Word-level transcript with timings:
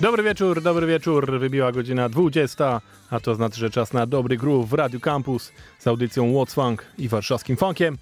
Dobry 0.00 0.22
wieczór, 0.22 0.62
dobry 0.62 0.86
wieczór. 0.86 1.38
Wybiła 1.38 1.72
godzina 1.72 2.08
20, 2.08 2.80
a 3.10 3.20
to 3.20 3.34
znaczy, 3.34 3.60
że 3.60 3.70
czas 3.70 3.92
na 3.92 4.06
dobry 4.06 4.36
groove 4.36 4.68
w 4.68 4.72
Radio 4.72 5.00
Campus 5.00 5.52
z 5.78 5.86
audycją 5.86 6.32
What's 6.32 6.54
Funk 6.54 6.86
i 6.98 7.08
warszawskim 7.08 7.56
funkiem. 7.56 7.98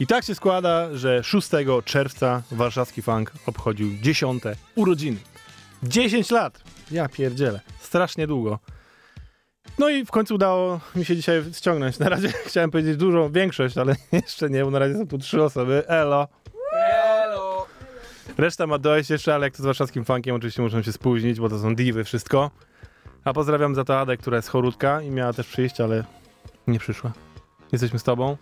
I 0.00 0.06
tak 0.06 0.24
się 0.24 0.34
składa, 0.34 0.96
że 0.96 1.22
6 1.24 1.48
czerwca 1.84 2.42
warszawski 2.50 3.02
funk 3.02 3.32
obchodził 3.46 3.88
10 4.02 4.42
urodziny. 4.74 5.16
10 5.82 6.30
lat! 6.30 6.62
Ja 6.90 7.08
pierdzielę. 7.08 7.60
Strasznie 7.80 8.26
długo. 8.26 8.58
No 9.78 9.88
i 9.88 10.04
w 10.04 10.10
końcu 10.10 10.34
udało 10.34 10.80
mi 10.96 11.04
się 11.04 11.16
dzisiaj 11.16 11.42
ściągnąć. 11.52 11.98
Na 11.98 12.08
razie 12.08 12.28
chciałem 12.46 12.70
powiedzieć 12.70 12.96
dużą 12.96 13.32
większość, 13.32 13.78
ale 13.78 13.96
jeszcze 14.12 14.50
nie, 14.50 14.64
bo 14.64 14.70
na 14.70 14.78
razie 14.78 14.94
są 14.94 15.06
tu 15.06 15.18
trzy 15.18 15.42
osoby. 15.42 15.88
Elo! 15.88 16.28
Reszta 18.38 18.66
ma 18.66 18.78
dojść 18.78 19.10
jeszcze, 19.10 19.34
ale 19.34 19.46
jak 19.46 19.56
to 19.56 19.62
z 19.62 19.66
warszawskim 19.66 20.04
funkiem, 20.04 20.36
oczywiście 20.36 20.62
muszą 20.62 20.82
się 20.82 20.92
spóźnić, 20.92 21.40
bo 21.40 21.48
to 21.48 21.58
są 21.58 21.74
diwy, 21.74 22.04
wszystko. 22.04 22.50
A 23.24 23.32
pozdrawiam 23.32 23.74
za 23.74 23.84
to 23.84 24.00
Adę, 24.00 24.16
która 24.16 24.36
jest 24.36 24.48
chorutka 24.48 25.02
i 25.02 25.10
miała 25.10 25.32
też 25.32 25.46
przyjść, 25.46 25.80
ale 25.80 26.04
nie 26.66 26.78
przyszła. 26.78 27.12
Jesteśmy 27.72 27.98
z 27.98 28.02
tobą. 28.02 28.36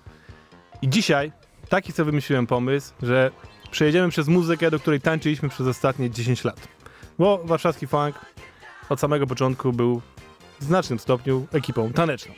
I 0.82 0.88
dzisiaj 0.88 1.32
taki 1.68 1.92
sobie 1.92 2.04
wymyśliłem 2.04 2.46
pomysł, 2.46 2.92
że 3.02 3.30
przejedziemy 3.70 4.08
przez 4.08 4.28
muzykę, 4.28 4.70
do 4.70 4.80
której 4.80 5.00
tańczyliśmy 5.00 5.48
przez 5.48 5.66
ostatnie 5.66 6.10
10 6.10 6.44
lat. 6.44 6.68
Bo 7.18 7.40
warszawski 7.44 7.86
funk 7.86 8.14
od 8.88 9.00
samego 9.00 9.26
początku 9.26 9.72
był 9.72 10.02
w 10.60 10.64
znacznym 10.64 10.98
stopniu 10.98 11.46
ekipą 11.52 11.92
taneczną. 11.92 12.34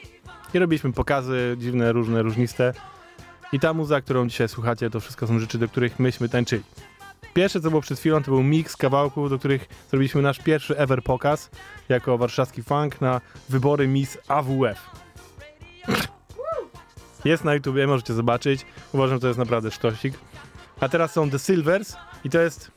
I 0.55 0.59
robiliśmy 0.59 0.93
pokazy 0.93 1.57
dziwne, 1.59 1.93
różne, 1.93 2.23
różniste. 2.23 2.75
I 3.53 3.61
ta 3.61 3.75
muza, 3.75 4.01
którą 4.01 4.29
dzisiaj 4.29 4.49
słuchacie, 4.49 4.91
to 4.91 5.01
wszystko 5.01 5.27
są 5.27 5.39
rzeczy, 5.39 5.59
do 5.59 5.69
których 5.69 5.99
myśmy 5.99 6.29
tańczyli. 6.29 6.63
Pierwsze, 7.35 7.61
co 7.61 7.71
było 7.71 7.83
przed 7.83 7.99
chwilą, 7.99 8.23
to 8.23 8.31
był 8.31 8.43
miks 8.43 8.77
kawałków, 8.77 9.31
do 9.31 9.39
których 9.39 9.69
zrobiliśmy 9.91 10.23
nasz 10.23 10.39
pierwszy 10.39 10.79
ever 10.79 11.03
pokaz 11.03 11.51
jako 11.89 12.19
warszawski 12.19 12.63
funk 12.63 13.01
na 13.01 13.21
wybory 13.49 13.89
Miss 13.89 14.19
AWF. 14.29 14.91
Jest 17.25 17.45
na 17.45 17.55
YouTubie, 17.55 17.87
możecie 17.87 18.15
zobaczyć. 18.15 18.67
Uważam, 18.93 19.17
że 19.17 19.21
to 19.21 19.27
jest 19.27 19.39
naprawdę 19.39 19.71
sztosik. 19.71 20.15
A 20.81 20.89
teraz 20.89 21.13
są 21.13 21.31
The 21.31 21.39
Silvers 21.39 21.97
I 22.25 22.31
to 22.31 22.41
jest 22.41 22.71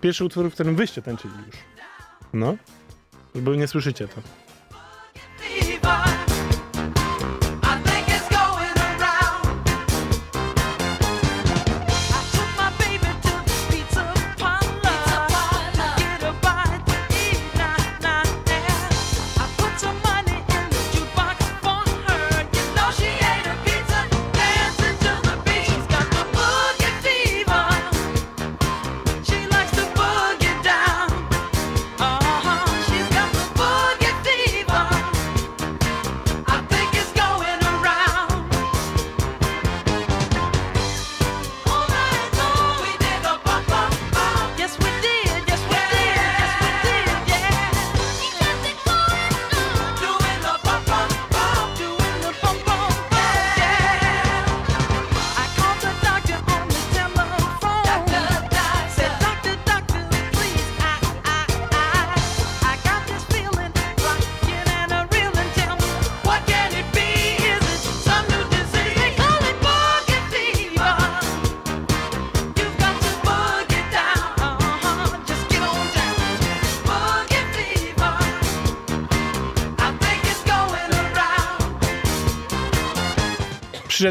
pierwszy 0.00 0.24
utwór, 0.24 0.50
w 0.50 0.54
którym 0.54 0.76
wyście 0.76 1.02
tańczyli 1.02 1.34
już. 1.46 1.56
No. 2.32 2.56
Bo 3.34 3.54
nie 3.54 3.68
słyszycie 3.68 4.08
to. 4.08 4.41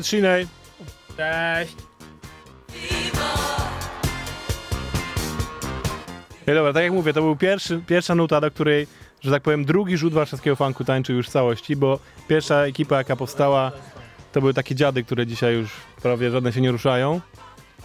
Shinej. 0.02 0.48
Cześć. 1.18 1.76
No 6.48 6.54
dobra, 6.54 6.74
tak 6.74 6.84
jak 6.84 6.94
mówię, 6.94 7.14
to 7.14 7.22
był 7.22 7.36
pierwszy, 7.36 7.82
pierwsza 7.88 8.16
nuta, 8.16 8.42
do 8.42 8.52
której, 8.52 8.88
że 9.22 9.32
tak 9.32 9.44
powiem, 9.44 9.66
drugi 9.66 9.98
rzut 9.98 10.14
warszawskiego 10.14 10.56
funku 10.56 10.84
tańczył 10.84 11.16
już 11.16 11.28
w 11.28 11.32
całości, 11.32 11.76
bo 11.76 12.00
pierwsza 12.28 12.56
ekipa, 12.56 12.98
jaka 12.98 13.16
powstała, 13.16 13.72
to 14.32 14.40
były 14.40 14.54
takie 14.54 14.76
dziady, 14.76 15.04
które 15.04 15.28
dzisiaj 15.28 15.56
już 15.56 15.70
prawie 16.02 16.32
żadne 16.32 16.54
się 16.54 16.62
nie 16.62 16.72
ruszają. 16.72 17.22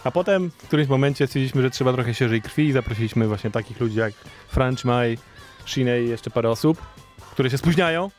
A 0.03 0.11
potem 0.11 0.49
w 0.49 0.67
którymś 0.67 0.89
momencie 0.89 1.27
stwierdziliśmy, 1.27 1.61
że 1.61 1.69
trzeba 1.69 1.93
trochę 1.93 2.13
świeżej 2.13 2.41
krwi 2.41 2.65
i 2.65 2.71
zaprosiliśmy 2.71 3.27
właśnie 3.27 3.51
takich 3.51 3.79
ludzi 3.79 3.97
jak 3.97 4.13
French 4.47 4.85
Mai, 4.85 5.17
Shinej 5.65 6.05
i 6.05 6.09
jeszcze 6.09 6.29
parę 6.29 6.49
osób, 6.49 6.81
które 7.31 7.49
się 7.49 7.57
spóźniają. 7.57 8.11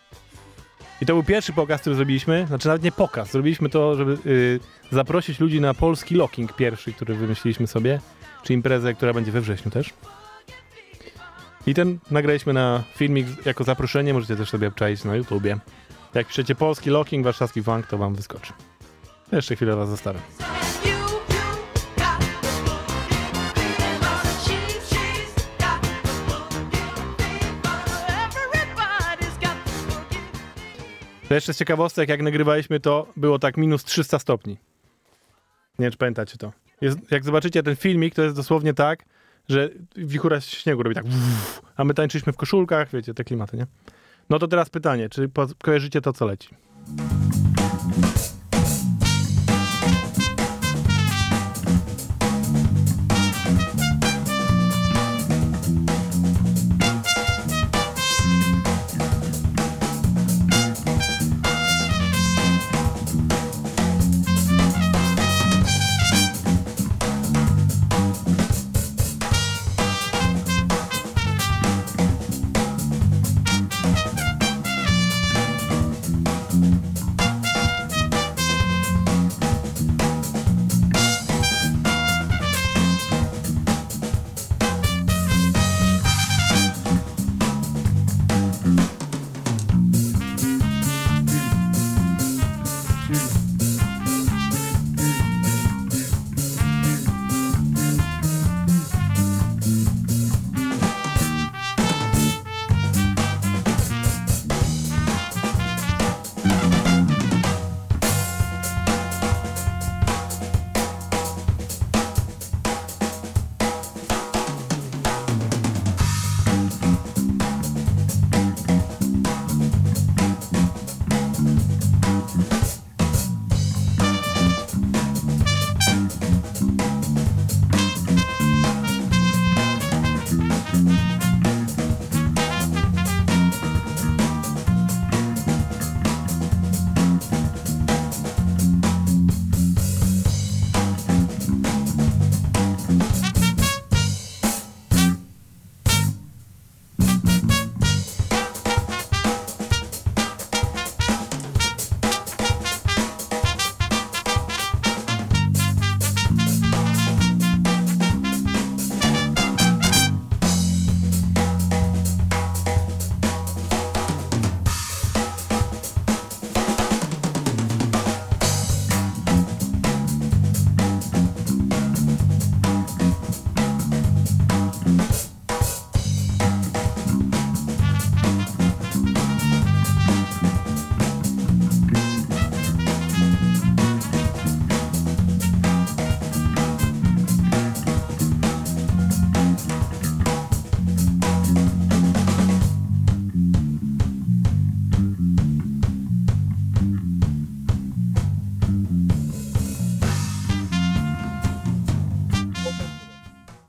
I 1.01 1.07
to 1.07 1.13
był 1.15 1.23
pierwszy 1.23 1.53
pokaz, 1.53 1.81
który 1.81 1.97
zrobiliśmy. 1.97 2.47
Znaczy 2.47 2.69
nawet 2.69 2.83
nie 2.83 2.93
pokaz, 2.93 3.31
zrobiliśmy 3.31 3.69
to, 3.69 3.95
żeby 3.95 4.19
y, 4.27 4.61
zaprosić 4.93 5.41
ludzi 5.41 5.61
na 5.61 5.75
polski 5.75 6.15
locking 6.15 6.53
pierwszy, 6.53 6.93
który 6.93 7.15
wymyśliliśmy 7.15 7.67
sobie, 7.67 8.01
czy 8.43 8.53
imprezę, 8.53 8.95
która 8.95 9.13
będzie 9.13 9.33
we 9.33 9.41
wrześniu 9.41 9.71
też. 9.71 9.93
I 11.67 11.75
ten 11.75 11.99
nagraliśmy 12.11 12.53
na 12.53 12.83
filmik 12.97 13.47
jako 13.47 13.65
zaproszenie, 13.65 14.15
możecie 14.15 14.37
też 14.37 14.51
sobie 14.51 14.69
obczaić 14.69 15.05
na 15.05 15.17
YouTubie. 15.17 15.59
Jak 16.15 16.27
piszecie 16.27 16.55
polski 16.55 16.91
locking, 16.91 17.25
warszawski 17.25 17.63
funk, 17.63 17.87
to 17.87 17.99
wam 17.99 18.15
wyskoczy. 18.15 18.53
Jeszcze 19.33 19.57
chwilę 19.57 19.77
was 19.77 19.89
zostawię. 19.89 20.21
To 31.29 31.35
jeszcze 31.35 31.55
z 31.55 31.59
ciekawostek, 31.59 32.09
jak 32.09 32.23
nagrywaliśmy 32.23 32.81
to, 32.81 33.07
było 33.17 33.39
tak 33.39 33.57
minus 33.57 33.85
300 33.85 34.19
stopni. 34.19 34.53
Nie 35.79 35.85
wiem, 35.85 35.93
czy 35.93 35.99
pamiętacie 35.99 36.39
to. 36.39 36.53
Jest, 36.81 36.99
jak 37.11 37.25
zobaczycie 37.25 37.63
ten 37.63 37.77
filmik, 37.77 38.15
to 38.15 38.23
jest 38.23 38.37
dosłownie 38.37 38.75
tak, 38.75 39.05
że 39.49 39.69
wichura 39.97 40.41
śniegu 40.41 40.83
robi 40.83 40.95
tak 40.95 41.05
a 41.77 41.85
my 41.85 41.95
tańczyliśmy 41.95 42.33
w 42.33 42.37
koszulkach, 42.37 42.91
wiecie, 42.93 43.15
te 43.15 43.25
klimaty, 43.25 43.57
nie? 43.57 43.67
No 44.31 44.39
to 44.39 44.49
teraz 44.49 44.71
pytanie, 44.71 45.09
czy 45.09 45.31
kojarzycie 45.63 46.01
to, 46.01 46.13
co 46.13 46.27
leci? 46.27 46.49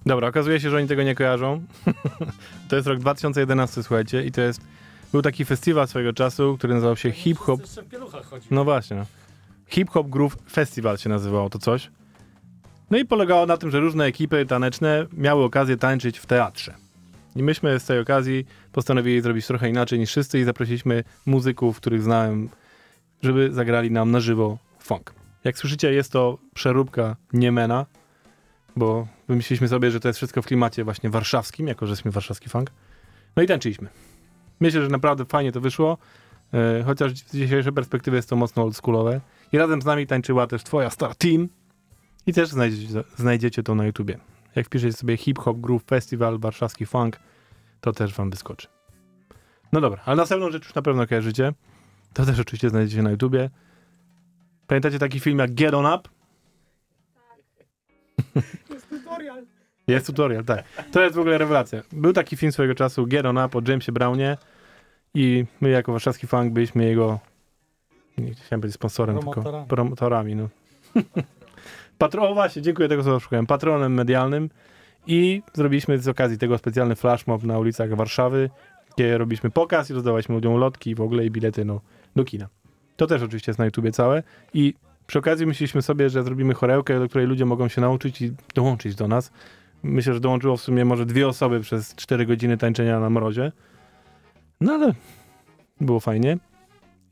Dobra, 0.09 0.27
okazuje 0.27 0.59
się, 0.59 0.69
że 0.69 0.77
oni 0.77 0.87
tego 0.87 1.03
nie 1.03 1.15
kojarzą. 1.15 1.63
to 2.69 2.75
jest 2.75 2.87
rok 2.87 2.99
2011, 2.99 3.83
słuchajcie, 3.83 4.25
i 4.25 4.31
to 4.31 4.41
jest. 4.41 4.61
Był 5.11 5.21
taki 5.21 5.45
festiwal 5.45 5.87
swojego 5.87 6.13
czasu, 6.13 6.55
który 6.57 6.73
nazywał 6.73 6.95
się 6.95 7.11
Hip 7.11 7.37
Hop. 7.37 7.61
No 8.51 8.63
właśnie. 8.63 8.97
no. 8.97 9.05
Hip 9.67 9.89
Hop 9.89 10.09
Groove 10.09 10.37
Festival 10.51 10.97
się 10.97 11.09
nazywało 11.09 11.49
to 11.49 11.59
coś. 11.59 11.91
No 12.91 12.97
i 12.97 13.05
polegało 13.05 13.45
na 13.45 13.57
tym, 13.57 13.71
że 13.71 13.79
różne 13.79 14.05
ekipy 14.05 14.45
taneczne 14.45 15.05
miały 15.13 15.43
okazję 15.43 15.77
tańczyć 15.77 16.19
w 16.19 16.25
teatrze. 16.25 16.73
I 17.35 17.43
myśmy 17.43 17.79
z 17.79 17.85
tej 17.85 17.99
okazji 17.99 18.45
postanowili 18.71 19.21
zrobić 19.21 19.47
trochę 19.47 19.69
inaczej 19.69 19.99
niż 19.99 20.09
wszyscy 20.09 20.39
i 20.39 20.43
zaprosiliśmy 20.43 21.03
muzyków, 21.25 21.77
których 21.77 22.03
znałem, 22.03 22.49
żeby 23.21 23.53
zagrali 23.53 23.91
nam 23.91 24.11
na 24.11 24.19
żywo 24.19 24.57
funk. 24.79 25.13
Jak 25.43 25.57
słyszycie, 25.57 25.93
jest 25.93 26.11
to 26.11 26.37
przeróbka 26.53 27.15
Niemena, 27.33 27.85
bo 28.75 29.07
wymyśliliśmy 29.27 29.67
sobie, 29.67 29.91
że 29.91 29.99
to 29.99 30.07
jest 30.07 30.17
wszystko 30.17 30.41
w 30.41 30.45
klimacie 30.45 30.83
właśnie 30.83 31.09
warszawskim, 31.09 31.67
jako 31.67 31.85
że 31.85 31.91
jesteśmy 31.91 32.11
warszawski 32.11 32.49
funk. 32.49 32.71
No 33.35 33.43
i 33.43 33.47
tańczyliśmy. 33.47 33.89
Myślę, 34.59 34.81
że 34.81 34.87
naprawdę 34.87 35.25
fajnie 35.25 35.51
to 35.51 35.61
wyszło, 35.61 35.97
e, 36.53 36.83
chociaż 36.83 37.11
z 37.11 37.33
dzisiejszej 37.33 37.73
perspektywy 37.73 38.17
jest 38.17 38.29
to 38.29 38.35
mocno 38.35 38.63
oldschoolowe. 38.63 39.21
I 39.51 39.57
razem 39.57 39.81
z 39.81 39.85
nami 39.85 40.07
tańczyła 40.07 40.47
też 40.47 40.63
twoja 40.63 40.89
Star 40.89 41.15
Team 41.15 41.49
i 42.27 42.33
też 42.33 42.49
znajdziecie, 42.49 43.03
znajdziecie 43.17 43.63
to 43.63 43.75
na 43.75 43.85
YouTubie. 43.85 44.17
Jak 44.55 44.65
wpiszecie 44.65 44.93
sobie 44.93 45.17
Hip 45.17 45.39
Hop 45.39 45.59
Groove 45.59 45.83
Festival 45.83 46.39
Warszawski 46.39 46.85
Funk, 46.85 47.19
to 47.81 47.91
też 47.91 48.13
wam 48.13 48.29
wyskoczy. 48.29 48.67
No 49.71 49.81
dobra, 49.81 50.01
ale 50.05 50.15
następną 50.15 50.51
rzecz 50.51 50.65
już 50.65 50.75
na 50.75 50.81
pewno 50.81 51.07
kojarzycie. 51.07 51.53
To 52.13 52.25
też 52.25 52.39
oczywiście 52.39 52.69
znajdziecie 52.69 53.03
na 53.03 53.11
YouTubie. 53.11 53.49
Pamiętacie 54.67 54.99
taki 54.99 55.19
film 55.19 55.39
jak 55.39 55.53
Get 55.53 55.73
On 55.73 55.85
Up? 55.85 56.09
Jest 58.69 58.89
tutorial. 58.89 59.45
Jest 59.87 60.05
tutorial, 60.07 60.45
tak. 60.45 60.63
To 60.91 61.01
jest 61.01 61.15
w 61.15 61.19
ogóle 61.19 61.37
rewelacja. 61.37 61.81
Był 61.91 62.13
taki 62.13 62.37
film 62.37 62.51
swojego 62.51 62.75
czasu, 62.75 63.07
Get 63.07 63.25
On 63.25 63.37
Up 63.37 63.57
o 63.57 63.61
Jamesie 63.67 63.91
Brownie 63.91 64.37
i 65.13 65.45
my 65.61 65.69
jako 65.69 65.91
warszawski 65.91 66.27
funk 66.27 66.53
byliśmy 66.53 66.85
jego, 66.85 67.19
nie 68.17 68.33
chciałem 68.33 68.61
być 68.61 68.73
sponsorem, 68.73 69.15
tylko 69.15 69.31
Promotorami. 69.31 69.67
promotorami. 69.67 70.35
No. 70.35 70.49
Patro, 71.97 72.29
o 72.29 72.33
właśnie, 72.33 72.61
dziękuję, 72.61 72.89
tego 72.89 73.03
słowa 73.03 73.19
szukałem. 73.19 73.45
Patronem 73.45 73.93
medialnym 73.93 74.49
i 75.07 75.41
zrobiliśmy 75.53 75.97
z 75.97 76.07
okazji 76.07 76.37
tego 76.37 76.57
specjalny 76.57 76.95
flash 76.95 77.27
mob 77.27 77.43
na 77.43 77.59
ulicach 77.59 77.95
Warszawy, 77.95 78.49
gdzie 78.95 79.17
robiliśmy 79.17 79.49
pokaz 79.49 79.89
i 79.89 79.93
rozdawaliśmy 79.93 80.35
ludziom 80.35 80.55
lotki 80.55 80.95
w 80.95 81.01
ogóle 81.01 81.25
i 81.25 81.31
bilety 81.31 81.65
no, 81.65 81.81
do 82.15 82.23
kina. 82.23 82.47
To 82.97 83.07
też 83.07 83.21
oczywiście 83.21 83.49
jest 83.49 83.59
na 83.59 83.65
YouTubie 83.65 83.91
całe 83.91 84.23
i 84.53 84.73
przy 85.09 85.19
okazji 85.19 85.45
myśleliśmy 85.45 85.81
sobie, 85.81 86.09
że 86.09 86.23
zrobimy 86.23 86.53
chorełkę, 86.53 86.99
do 86.99 87.09
której 87.09 87.27
ludzie 87.27 87.45
mogą 87.45 87.67
się 87.67 87.81
nauczyć 87.81 88.21
i 88.21 88.31
dołączyć 88.55 88.95
do 88.95 89.07
nas. 89.07 89.31
Myślę, 89.83 90.13
że 90.13 90.19
dołączyło 90.19 90.57
w 90.57 90.61
sumie 90.61 90.85
może 90.85 91.05
dwie 91.05 91.27
osoby 91.27 91.59
przez 91.59 91.95
4 91.95 92.25
godziny 92.25 92.57
tańczenia 92.57 92.99
na 92.99 93.09
mrozie. 93.09 93.51
No 94.61 94.73
ale 94.73 94.93
było 95.81 95.99
fajnie. 95.99 96.37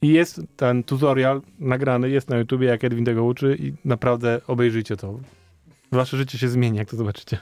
I 0.01 0.07
jest 0.07 0.41
ten 0.55 0.83
tutorial 0.83 1.41
nagrany, 1.59 2.09
jest 2.09 2.29
na 2.29 2.37
YouTubie, 2.37 2.67
jak 2.67 2.83
Edwin 2.83 3.05
tego 3.05 3.23
uczy 3.23 3.57
i 3.59 3.73
naprawdę 3.85 4.41
obejrzyjcie 4.47 4.97
to. 4.97 5.19
Wasze 5.91 6.17
życie 6.17 6.37
się 6.37 6.47
zmieni, 6.47 6.77
jak 6.77 6.89
to 6.89 6.97
zobaczycie. 6.97 7.37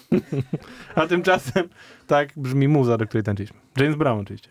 A 0.94 1.06
tymczasem 1.06 1.68
tak 2.06 2.32
brzmi 2.36 2.68
muza, 2.68 2.98
do 2.98 3.06
której 3.06 3.24
tańczyliśmy. 3.24 3.58
James 3.76 3.96
Brown 3.96 4.20
oczywiście. 4.20 4.50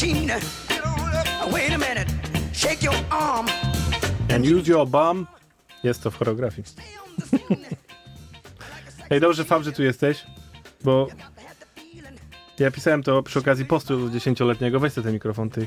machine. 0.00 0.32
Wait 1.52 1.72
a 1.72 1.78
minute, 1.78 2.08
shake 2.52 2.82
your 2.82 2.94
arm. 3.10 3.46
And 4.34 4.46
use 4.46 4.70
your 4.70 4.86
bum. 4.86 5.26
Jest 5.82 6.02
to 6.02 6.10
w 6.10 6.16
choreografii. 6.16 6.64
Ej, 9.10 9.20
dobrze, 9.20 9.44
Fab, 9.44 9.62
że 9.62 9.72
tu 9.72 9.82
jesteś, 9.82 10.26
bo 10.84 11.08
ja 12.58 12.70
pisałem 12.70 13.02
to 13.02 13.22
przy 13.22 13.38
okazji 13.38 13.64
postu 13.64 14.10
dziesięcioletniego. 14.10 14.80
Weź 14.80 14.92
sobie 14.92 15.04
ten 15.04 15.14
mikrofon, 15.14 15.50
ty. 15.50 15.66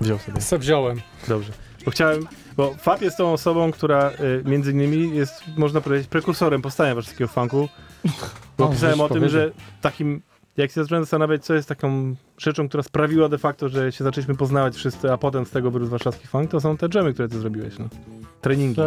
Wziął 0.00 0.18
sobie. 0.18 0.40
Se 0.40 0.58
wziąłem. 0.58 1.00
Dobrze. 1.28 1.52
Bo 1.84 1.90
chciałem, 1.90 2.28
bo 2.56 2.74
Fab 2.74 3.02
jest 3.02 3.16
tą 3.16 3.32
osobą, 3.32 3.72
która 3.72 4.10
y, 4.10 4.42
między 4.44 4.70
innymi 4.70 5.16
jest, 5.16 5.42
można 5.56 5.80
powiedzieć, 5.80 6.08
prekursorem 6.08 6.62
powstania 6.62 6.94
warszawskiego 6.94 7.28
funku. 7.28 7.68
Bo 8.58 8.64
O, 8.64 8.68
pisałem 8.68 9.00
o 9.00 9.08
tym, 9.08 9.18
powiedział. 9.18 9.40
że 9.40 9.50
takim, 9.80 10.22
jak 10.56 10.70
się 10.70 10.82
zacząłem 10.82 11.04
zastanawiać, 11.04 11.44
co 11.44 11.54
jest 11.54 11.68
taką 11.68 12.14
rzeczą, 12.38 12.68
która 12.68 12.82
sprawiła 12.82 13.28
de 13.28 13.38
facto, 13.38 13.68
że 13.68 13.92
się 13.92 14.04
zaczęliśmy 14.04 14.34
poznawać 14.34 14.76
wszyscy, 14.76 15.12
a 15.12 15.18
potem 15.18 15.46
z 15.46 15.50
tego 15.50 15.70
wyrósł 15.70 15.90
warszawski 15.90 16.26
funk, 16.26 16.50
to 16.50 16.60
są 16.60 16.76
te 16.76 16.88
dżemy, 16.88 17.12
które 17.12 17.28
ty 17.28 17.38
zrobiłeś, 17.38 17.78
no. 17.78 17.88
Treningi. 18.40 18.80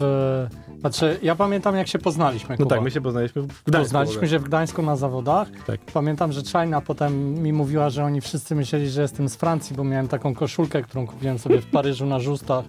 W... 0.00 0.46
Znaczy, 0.82 1.18
ja 1.22 1.34
pamiętam 1.36 1.76
jak 1.76 1.88
się 1.88 1.98
poznaliśmy, 1.98 2.56
No 2.58 2.64
Kuba. 2.64 2.76
tak, 2.76 2.84
my 2.84 2.90
się 2.90 3.00
poznaliśmy 3.00 3.42
w 3.42 3.46
Gdańsku. 3.46 3.72
Poznaliśmy 3.72 4.28
się 4.28 4.38
w 4.38 4.42
Gdańsku 4.42 4.82
na 4.82 4.96
zawodach. 4.96 5.48
Tak. 5.66 5.80
Pamiętam, 5.94 6.32
że 6.32 6.42
China 6.42 6.80
potem 6.80 7.34
mi 7.42 7.52
mówiła, 7.52 7.90
że 7.90 8.04
oni 8.04 8.20
wszyscy 8.20 8.54
myśleli, 8.54 8.90
że 8.90 9.02
jestem 9.02 9.28
z 9.28 9.36
Francji, 9.36 9.76
bo 9.76 9.84
miałem 9.84 10.08
taką 10.08 10.34
koszulkę, 10.34 10.82
którą 10.82 11.06
kupiłem 11.06 11.38
sobie 11.38 11.60
w 11.60 11.66
Paryżu 11.66 12.06
na 12.06 12.18
żustach 12.20 12.64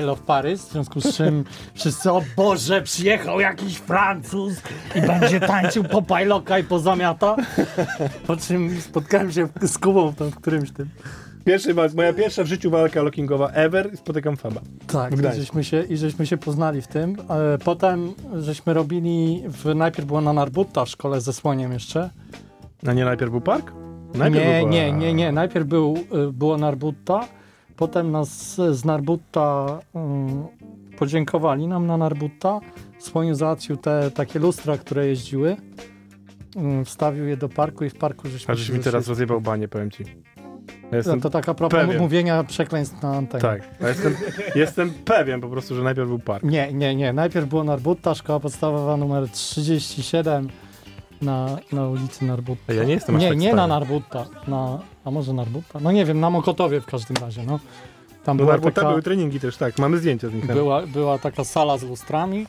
I 0.00 0.02
love 0.04 0.22
Paris, 0.26 0.62
w 0.68 0.72
związku 0.72 1.00
z 1.00 1.16
czym 1.16 1.44
wszyscy, 1.74 2.12
o 2.12 2.22
Boże, 2.36 2.82
przyjechał 2.82 3.40
jakiś 3.40 3.76
Francuz 3.76 4.54
i 4.94 5.00
będzie 5.00 5.40
tańczył 5.40 5.84
po 5.84 6.02
pajloka 6.02 6.58
i 6.58 6.64
po 6.64 6.78
zamiata. 6.78 7.36
Po 8.26 8.36
czym 8.36 8.80
spotkałem 8.80 9.32
się 9.32 9.48
z 9.62 9.78
Kubą 9.78 10.10
w 10.18 10.34
którymś 10.36 10.70
tym. 10.72 10.88
Pierwszy, 11.44 11.74
wa- 11.74 11.88
moja 11.96 12.12
pierwsza 12.12 12.44
w 12.44 12.46
życiu 12.46 12.70
walka 12.70 13.02
lockingowa 13.02 13.48
ever 13.50 13.90
i 13.94 13.96
spotykam 13.96 14.36
Faba. 14.36 14.60
Tak, 14.86 15.12
i 15.12 15.16
żeśmy, 15.36 15.64
się, 15.64 15.82
i 15.82 15.96
żeśmy 15.96 16.26
się 16.26 16.36
poznali 16.36 16.82
w 16.82 16.86
tym. 16.86 17.16
E, 17.30 17.58
Potem 17.64 18.12
żeśmy 18.38 18.74
robili, 18.74 19.42
w, 19.48 19.74
najpierw 19.74 20.08
było 20.08 20.20
na 20.20 20.32
Narbutta 20.32 20.84
w 20.84 20.88
szkole 20.88 21.20
ze 21.20 21.32
Słoniem 21.32 21.72
jeszcze. 21.72 22.10
A 22.86 22.92
nie 22.92 23.04
najpierw 23.04 23.30
był 23.30 23.40
park? 23.40 23.72
Najpierw 24.14 24.46
nie, 24.46 24.60
był 24.60 24.68
nie, 24.68 24.92
nie, 24.92 25.14
nie. 25.14 25.32
Najpierw 25.32 25.66
był, 25.66 25.94
y, 26.28 26.32
było 26.32 26.56
Narbutta, 26.58 27.28
potem 27.76 28.10
nas 28.10 28.54
z 28.54 28.84
Narbutta 28.84 29.78
y, 30.92 30.96
podziękowali 30.96 31.66
nam 31.66 31.86
na 31.86 31.96
Narbutta. 31.96 32.60
Słoniu 32.98 33.34
załatwił 33.34 33.76
te 33.76 34.10
takie 34.10 34.38
lustra, 34.38 34.78
które 34.78 35.06
jeździły. 35.06 35.56
Y, 36.80 36.84
Wstawił 36.84 37.24
je 37.26 37.36
do 37.36 37.48
parku 37.48 37.84
i 37.84 37.90
w 37.90 37.94
parku 37.94 38.28
żeśmy 38.28 38.52
A 38.52 38.54
żeś 38.54 38.70
mi 38.70 38.78
teraz 38.80 39.08
rozjebał 39.08 39.40
banie, 39.40 39.68
powiem 39.68 39.90
ci. 39.90 40.04
Ja 40.92 40.96
No 40.96 40.98
jestem, 40.98 41.20
to 41.20 41.30
taka 41.30 41.54
propos 41.54 41.80
pewien. 41.80 41.98
mówienia 42.02 42.44
przekleństw 42.44 43.02
na 43.02 43.16
antenie. 43.16 43.42
tak, 43.42 43.62
jestem, 43.80 44.16
jestem 44.54 44.90
pewien 45.04 45.40
po 45.40 45.48
prostu, 45.48 45.74
że 45.74 45.82
najpierw 45.82 46.08
był 46.08 46.18
park. 46.18 46.44
Nie, 46.44 46.72
nie, 46.72 46.94
nie. 46.94 47.12
Najpierw 47.12 47.46
było 47.48 47.64
Narbutta, 47.64 48.14
szkoła 48.14 48.40
podstawowa 48.40 48.96
numer 48.96 49.28
37 49.28 50.48
na, 51.22 51.56
na 51.72 51.88
ulicy 51.88 52.24
Narbutta. 52.24 52.72
Ja 52.72 52.84
nie 52.84 52.94
jestem 52.94 53.16
aż 53.16 53.22
Nie, 53.22 53.28
tak 53.28 53.38
nie 53.38 53.42
stary. 53.48 53.56
na 53.56 53.66
Narbutta. 53.66 54.26
Na, 54.48 54.78
a 55.04 55.10
może 55.10 55.32
Narbutta? 55.32 55.78
No 55.80 55.92
nie 55.92 56.04
wiem, 56.04 56.20
na 56.20 56.30
Mokotowie 56.30 56.80
w 56.80 56.86
każdym 56.86 57.16
razie, 57.16 57.42
no. 57.46 57.60
Tam 58.24 58.36
No 58.36 58.44
była, 58.44 58.58
tak, 58.58 58.74
taka, 58.74 58.88
były 58.88 59.02
treningi 59.02 59.40
też, 59.40 59.56
tak, 59.56 59.78
mamy 59.78 59.98
zdjęcia 59.98 60.28
z 60.28 60.34
nich. 60.34 60.46
tam. 60.46 60.56
była, 60.56 60.86
była 60.86 61.18
taka 61.18 61.44
sala 61.44 61.78
z 61.78 61.82
lustrami 61.82 62.46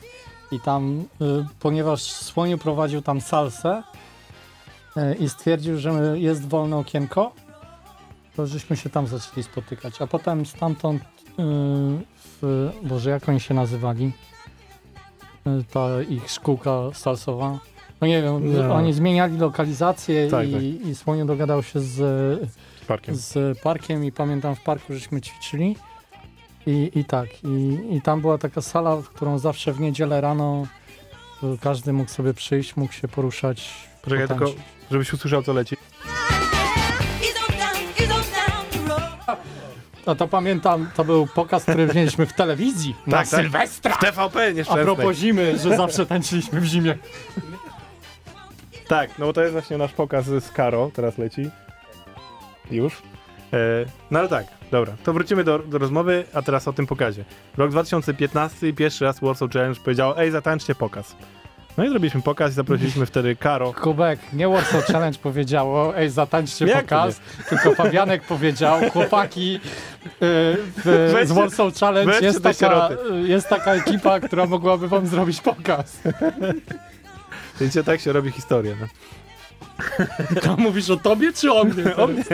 i 0.52 0.60
tam, 0.60 1.04
y, 1.22 1.24
ponieważ 1.60 2.02
Słoniu 2.02 2.58
prowadził 2.58 3.02
tam 3.02 3.20
salsę 3.20 3.82
y, 4.96 5.14
i 5.14 5.28
stwierdził, 5.28 5.78
że 5.78 5.90
jest 6.18 6.48
wolne 6.48 6.76
okienko, 6.76 7.32
to 8.36 8.46
żeśmy 8.46 8.76
się 8.76 8.90
tam 8.90 9.06
zaczęli 9.06 9.42
spotykać. 9.42 10.02
A 10.02 10.06
potem 10.06 10.46
stamtąd, 10.46 11.02
y, 11.02 11.04
w, 12.42 12.70
Boże, 12.82 13.10
jak 13.10 13.28
oni 13.28 13.40
się 13.40 13.54
nazywali? 13.54 14.12
Y, 15.46 15.64
ta 15.72 16.02
ich 16.08 16.30
szkółka 16.30 16.70
salsowa. 16.92 17.58
No 18.00 18.06
nie 18.06 18.22
wiem, 18.22 18.52
No. 18.68 18.74
oni 18.74 18.92
zmieniali 18.92 19.38
lokalizację 19.38 20.28
Tak, 20.30 20.48
i, 20.48 20.52
tak. 20.52 20.62
i 20.62 20.94
Słoniu 20.94 21.26
dogadał 21.26 21.62
się 21.62 21.80
z, 21.80 21.94
Z 22.82 22.84
parkiem. 22.88 23.14
z 23.16 23.58
parkiem 23.58 24.04
i 24.04 24.12
pamiętam 24.12 24.54
w 24.54 24.60
parku 24.60 24.94
żeśmy 24.94 25.20
ćwiczyli 25.20 25.76
i, 26.66 26.90
i 26.94 27.04
tak, 27.04 27.28
i, 27.44 27.78
i 27.96 28.02
tam 28.02 28.20
była 28.20 28.38
taka 28.38 28.60
sala, 28.60 28.96
w 28.96 29.08
którą 29.08 29.38
zawsze 29.38 29.72
w 29.72 29.80
niedzielę 29.80 30.20
rano 30.20 30.66
y, 31.42 31.58
każdy 31.60 31.92
mógł 31.92 32.10
sobie 32.10 32.34
przyjść, 32.34 32.76
mógł 32.76 32.92
się 32.92 33.08
poruszać. 33.08 33.88
Poczekaj, 34.02 34.28
tylko, 34.28 34.46
żebyś 34.90 35.12
usłyszał, 35.12 35.42
co 35.42 35.52
leci. 35.52 35.76
A 40.06 40.14
to 40.14 40.28
pamiętam, 40.28 40.90
to 40.94 41.04
był 41.04 41.26
pokaz, 41.26 41.62
który 41.62 41.86
wzięliśmy 41.86 42.26
w 42.26 42.32
telewizji 42.32 42.96
na 43.06 43.16
Tak, 43.16 43.28
tak. 43.28 43.40
Sylwestra. 43.40 43.94
W 43.94 43.98
TVP 43.98 44.46
A 44.46 44.50
nieszczęsnej. 44.50 44.84
propos 44.84 45.16
zimy, 45.16 45.58
że 45.58 45.76
zawsze 45.76 46.06
tańczyliśmy 46.06 46.60
w 46.60 46.64
zimie. 46.64 46.98
Tak, 48.88 49.18
no 49.18 49.26
bo 49.26 49.32
to 49.32 49.40
jest 49.40 49.52
właśnie 49.52 49.78
nasz 49.78 49.92
pokaz 49.92 50.26
z 50.26 50.50
Karo, 50.50 50.90
teraz 50.94 51.18
leci. 51.18 51.50
Już. 52.70 53.02
E, 53.52 53.56
no 54.10 54.18
ale 54.18 54.28
tak, 54.28 54.46
dobra, 54.70 54.92
to 55.04 55.12
wrócimy 55.12 55.44
do, 55.44 55.58
do 55.58 55.78
rozmowy, 55.78 56.24
a 56.34 56.42
teraz 56.42 56.68
o 56.68 56.72
tym 56.72 56.86
pokazie. 56.86 57.24
Rok 57.56 57.70
2015, 57.70 58.72
pierwszy 58.72 59.04
raz 59.04 59.20
Warsaw 59.20 59.50
Challenge 59.50 59.80
powiedział, 59.80 60.14
ej, 60.16 60.30
zatańczcie 60.30 60.74
pokaz. 60.74 61.16
No 61.78 61.84
i 61.84 61.88
zrobiliśmy 61.88 62.22
pokaz 62.22 62.52
i 62.52 62.54
zaprosiliśmy 62.54 63.06
wtedy 63.06 63.36
Karo. 63.36 63.72
Kubek, 63.72 64.20
nie 64.32 64.48
Warsaw 64.48 64.86
Challenge 64.86 65.18
powiedziało, 65.18 65.96
ej, 65.96 66.10
zatańczcie 66.10 66.66
Jak 66.66 66.84
pokaz, 66.84 67.20
tylko 67.48 67.74
Fabianek 67.74 68.22
powiedział, 68.22 68.90
chłopaki, 68.90 69.54
y, 69.54 70.10
w, 70.76 71.22
z 71.24 71.32
Warsaw 71.32 71.74
Challenge 71.74 72.20
jest 72.20 72.42
taka, 72.42 72.88
jest 73.24 73.48
taka 73.48 73.74
ekipa, 73.74 74.20
która 74.20 74.46
mogłaby 74.46 74.88
wam 74.88 75.06
zrobić 75.06 75.40
pokaz. 75.40 75.98
Więc 77.60 77.78
tak 77.84 78.00
się 78.00 78.12
robi 78.12 78.30
historię. 78.30 78.76
No. 78.80 78.86
To 80.40 80.56
mówisz 80.56 80.90
o 80.90 80.96
tobie 80.96 81.32
czy 81.32 81.52
o 81.52 81.64
mnie? 81.64 81.96
O 81.96 82.06
mnie. 82.06 82.24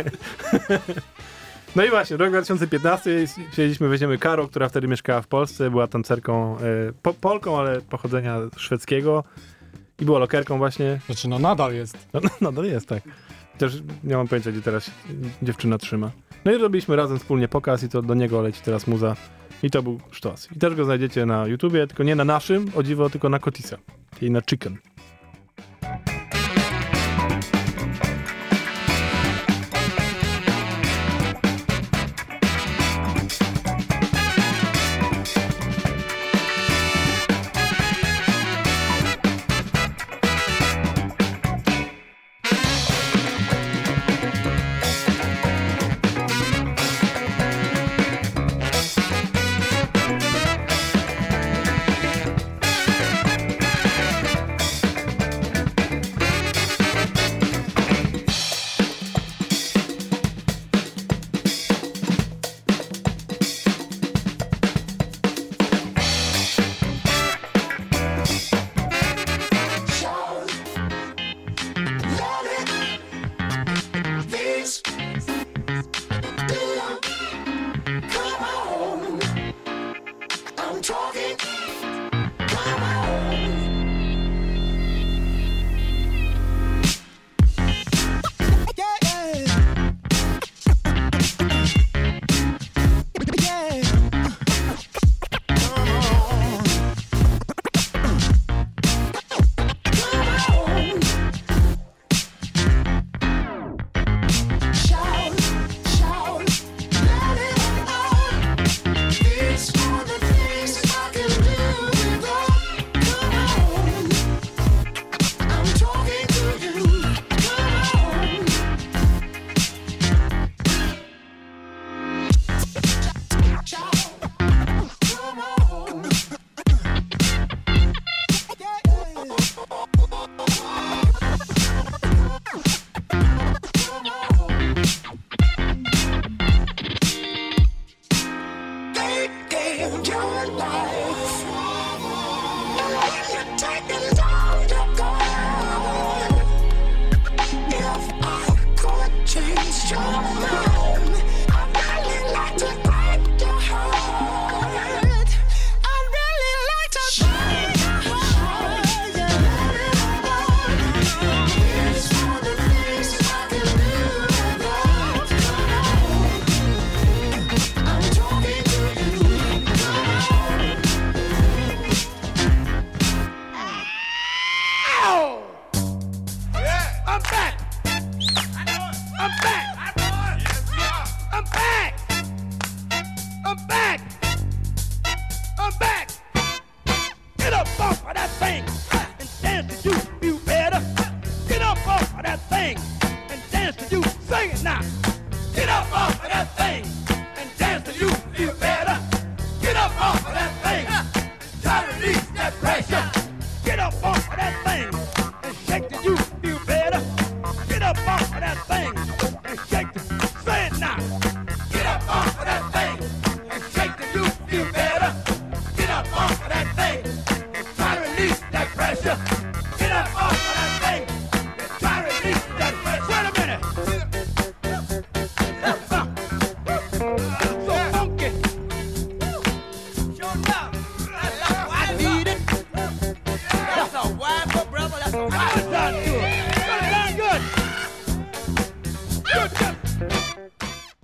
No 1.77 1.85
i 1.85 1.91
właśnie, 1.91 2.17
rok 2.17 2.31
2015, 2.31 3.27
siedzieliśmy, 3.51 3.89
weźmiemy 3.89 4.19
Karo, 4.19 4.49
która 4.49 4.69
wtedy 4.69 4.89
mieszkała 4.89 5.23
w 5.23 5.27
Polsce, 5.27 5.71
była 5.71 5.87
tancerką, 5.87 6.59
e, 6.59 6.61
po, 7.03 7.15
Polką, 7.15 7.59
ale 7.59 7.81
pochodzenia 7.81 8.37
szwedzkiego 8.57 9.25
i 10.01 10.05
była 10.05 10.19
lokerką 10.19 10.59
właśnie. 10.59 11.01
Znaczy, 11.07 11.29
no 11.29 11.39
nadal 11.39 11.75
jest. 11.75 11.99
No, 12.13 12.21
no, 12.23 12.31
nadal 12.41 12.65
jest, 12.65 12.89
tak. 12.89 13.03
Też 13.59 13.83
nie 14.05 14.17
mam 14.17 14.29
pojęcia, 14.29 14.53
gdzie 14.53 14.63
teraz 14.63 14.91
dziewczyna 15.43 15.79
trzyma. 15.79 16.11
No 16.45 16.53
i 16.53 16.59
robiliśmy 16.59 16.97
razem 16.97 17.19
wspólnie 17.19 17.49
pokaz 17.49 17.83
i 17.83 17.89
to 17.89 18.03
do 18.03 18.15
niego 18.15 18.43
leci 18.43 18.61
teraz 18.65 18.87
muza. 18.87 19.17
I 19.63 19.71
to 19.71 19.83
był 19.83 20.01
sztos. 20.11 20.49
I 20.57 20.59
też 20.59 20.75
go 20.75 20.85
znajdziecie 20.85 21.27
na 21.27 21.47
YouTubie, 21.47 21.87
tylko 21.87 22.03
nie 22.03 22.15
na 22.15 22.25
naszym, 22.25 22.71
o 22.75 22.83
dziwo, 22.83 23.11
tylko 23.11 23.29
na 23.29 23.39
Kotisa, 23.39 23.77
czyli 24.19 24.31
na 24.31 24.41
Chicken. 24.43 24.77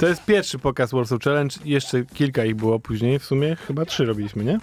To 0.07 0.11
jest 0.11 0.25
pierwszy 0.25 0.59
pokaz 0.59 0.90
Warsaw 0.90 1.23
Challenge. 1.23 1.57
Jeszcze 1.64 2.05
kilka 2.05 2.45
ich 2.45 2.55
było 2.55 2.79
później. 2.79 3.19
W 3.19 3.25
sumie 3.25 3.57
chyba 3.57 3.85
trzy 3.85 4.05
robiliśmy, 4.05 4.45
nie? 4.45 4.59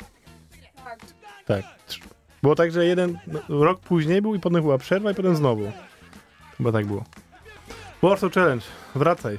Tak. 1.45 1.65
Było 2.41 2.55
tak, 2.55 2.71
że 2.71 2.85
jeden 2.85 3.19
no, 3.27 3.63
rok 3.63 3.79
później 3.79 4.21
był 4.21 4.35
i 4.35 4.39
potem 4.39 4.61
była 4.61 4.77
przerwa 4.77 5.11
i 5.11 5.15
potem 5.15 5.35
znowu. 5.35 5.71
Chyba 6.57 6.71
tak 6.71 6.85
było. 6.85 7.03
Warsaw 8.01 8.33
Challenge. 8.33 8.65
Wracaj. 8.95 9.37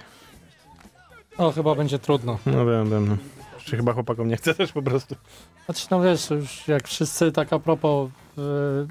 O, 1.38 1.52
chyba 1.52 1.74
będzie 1.74 1.98
trudno. 1.98 2.38
No 2.46 2.66
wiem, 2.66 2.90
wiem. 2.90 3.18
Czy 3.64 3.76
chyba 3.76 3.92
chłopakom 3.92 4.28
nie 4.28 4.36
chce 4.36 4.54
też 4.54 4.72
po 4.72 4.82
prostu. 4.82 5.14
Znaczy, 5.64 5.86
no 5.90 6.02
wiesz, 6.02 6.30
już 6.30 6.68
jak 6.68 6.88
wszyscy 6.88 7.32
tak 7.32 7.52
a 7.52 7.58
propos, 7.58 8.10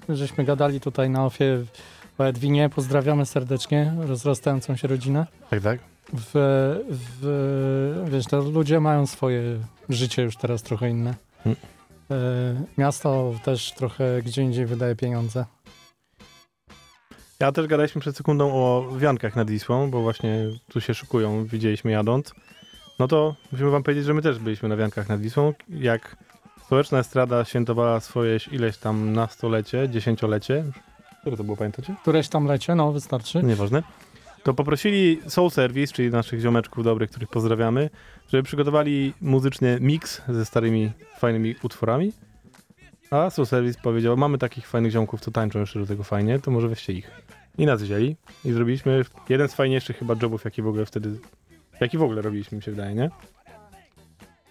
e, 0.10 0.16
żeśmy 0.16 0.44
gadali 0.44 0.80
tutaj 0.80 1.10
na 1.10 1.26
ofie 1.26 1.64
o 2.18 2.24
Edwinie, 2.24 2.70
pozdrawiamy 2.70 3.26
serdecznie 3.26 3.94
rozrastającą 4.00 4.76
się 4.76 4.88
rodzinę. 4.88 5.28
Tak, 5.50 5.62
tak? 5.62 5.93
W, 6.14 6.32
w, 6.90 8.06
wiesz, 8.12 8.26
to 8.26 8.42
ludzie 8.42 8.80
mają 8.80 9.08
swoje 9.08 9.60
życie 9.90 10.22
już 10.22 10.38
teraz 10.38 10.64
trochę 10.64 10.90
inne. 10.90 11.16
Hmm. 11.44 11.62
E, 12.12 12.16
miasto 12.78 13.34
też 13.44 13.74
trochę 13.74 14.22
gdzie 14.26 14.42
indziej 14.42 14.66
wydaje 14.66 14.96
pieniądze. 14.96 15.46
Ja 17.40 17.52
też 17.52 17.68
gadaliśmy 17.68 18.02
przed 18.02 18.18
sekundą 18.18 18.54
o 18.54 18.88
wiankach 18.98 19.36
nad 19.36 19.50
Wisłą, 19.50 19.92
bo 19.92 20.02
właśnie 20.02 20.46
tu 20.70 20.82
się 20.82 20.94
szykują, 20.94 21.46
widzieliśmy 21.46 21.92
jadąc. 21.92 22.34
No 23.00 23.08
to 23.08 23.36
musimy 23.52 23.70
wam 23.70 23.84
powiedzieć, 23.84 24.06
że 24.06 24.14
my 24.14 24.22
też 24.22 24.40
byliśmy 24.40 24.70
na 24.70 24.76
wiankach 24.76 25.10
nad 25.10 25.22
Wisłą. 25.22 25.54
Jak 25.70 26.18
Społeczna 26.66 27.00
Estrada 27.00 27.46
świętowała 27.46 28.00
swoje 28.00 28.38
ileś 28.52 28.78
tam 28.78 29.14
na 29.14 29.28
stolecie, 29.28 29.90
dziesięciolecie. 29.90 30.64
Które 31.22 31.38
to 31.38 31.44
było, 31.44 31.58
pamiętacie? 31.58 31.96
Któreś 32.02 32.30
tam 32.30 32.46
lecie, 32.46 32.76
no 32.76 32.92
wystarczy. 32.92 33.44
Nieważne. 33.44 33.84
To 34.44 34.54
poprosili 34.54 35.20
Soul 35.28 35.52
Service, 35.52 35.94
czyli 35.94 36.10
naszych 36.10 36.40
ziomeczków 36.40 36.84
dobrych, 36.84 37.10
których 37.10 37.30
pozdrawiamy, 37.30 37.90
żeby 38.28 38.44
przygotowali 38.44 39.14
muzyczny 39.22 39.78
mix 39.82 40.22
ze 40.30 40.46
starymi, 40.46 40.92
fajnymi 41.20 41.56
utworami. 41.64 42.14
A 43.12 43.30
Soul 43.30 43.46
Service 43.46 43.80
powiedział, 43.84 44.18
mamy 44.18 44.38
takich 44.38 44.68
fajnych 44.68 44.92
ziomków, 44.92 45.22
co 45.22 45.32
tańczą 45.32 45.60
jeszcze 45.60 45.80
do 45.80 45.86
tego 45.86 46.04
fajnie, 46.04 46.40
to 46.40 46.52
może 46.52 46.68
weźcie 46.68 46.94
ich. 46.94 47.12
I 47.58 47.66
nas 47.66 47.82
wzięli 47.82 48.16
i 48.46 48.52
zrobiliśmy 48.52 49.02
jeden 49.30 49.48
z 49.48 49.54
fajniejszych 49.54 49.98
chyba 49.98 50.16
jobów, 50.22 50.46
jaki 50.46 50.62
w 50.62 50.68
ogóle 50.68 50.86
wtedy, 50.86 51.20
jaki 51.80 51.98
w 51.98 52.04
ogóle 52.04 52.22
robiliśmy, 52.22 52.56
mi 52.56 52.64
się 52.64 52.72
wydaje, 52.72 52.96
nie? 52.96 53.10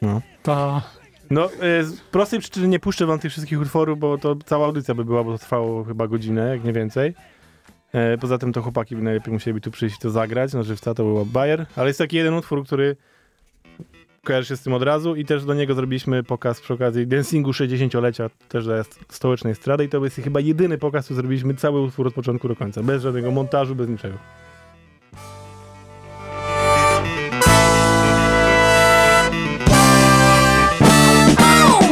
No. 0.03 0.23
Ta, 0.43 0.83
No, 1.31 1.53
e, 1.53 1.85
z 1.85 2.01
prostej 2.01 2.41
przyczyny 2.41 2.69
nie 2.69 2.81
puszczę 2.81 3.07
wam 3.07 3.19
tych 3.19 3.33
wszystkich 3.33 3.61
utworów, 3.61 3.99
bo 3.99 4.19
to 4.19 4.37
cała 4.47 4.67
audycja 4.67 4.95
by 4.95 5.05
była, 5.05 5.25
bo 5.25 5.33
to 5.33 5.39
trwało 5.39 5.85
chyba 5.85 6.09
godzinę, 6.09 6.49
jak 6.49 6.65
nie 6.65 6.73
więcej. 6.73 7.15
E, 7.93 8.19
poza 8.19 8.39
tym 8.39 8.53
to 8.53 8.63
chłopaki 8.63 8.97
by 8.97 9.03
najlepiej 9.03 9.33
musieli 9.33 9.61
tu 9.61 9.71
przyjść 9.71 9.99
to 9.99 10.11
zagrać, 10.11 10.53
na 10.53 10.63
żywca 10.63 10.95
to 10.95 11.05
było 11.05 11.25
Bayer, 11.25 11.67
ale 11.77 11.89
jest 11.89 11.99
taki 11.99 12.17
jeden 12.17 12.35
utwór, 12.35 12.65
który 12.65 12.97
kojarzy 14.25 14.49
się 14.49 14.57
z 14.57 14.63
tym 14.63 14.73
od 14.73 14.83
razu 14.83 15.15
i 15.15 15.25
też 15.25 15.45
do 15.45 15.55
niego 15.55 15.75
zrobiliśmy 15.75 16.23
pokaz 16.23 16.61
przy 16.61 16.75
okazji 16.75 17.07
dancingu 17.07 17.51
60-lecia 17.51 18.31
też 18.49 18.65
dla 18.65 18.75
stołecznej 19.09 19.55
strady 19.55 19.85
i 19.85 19.89
to 19.89 20.05
jest 20.05 20.17
chyba 20.17 20.41
jedyny 20.41 20.79
pokaz, 20.79 21.05
który 21.05 21.17
zrobiliśmy 21.17 21.55
cały 21.55 21.81
utwór 21.81 22.07
od 22.07 22.15
początku 22.15 22.49
do 22.49 22.57
końca, 22.57 22.83
bez 22.83 23.03
żadnego 23.03 23.31
montażu, 23.31 23.75
bez 23.75 23.89
niczego. 23.89 24.19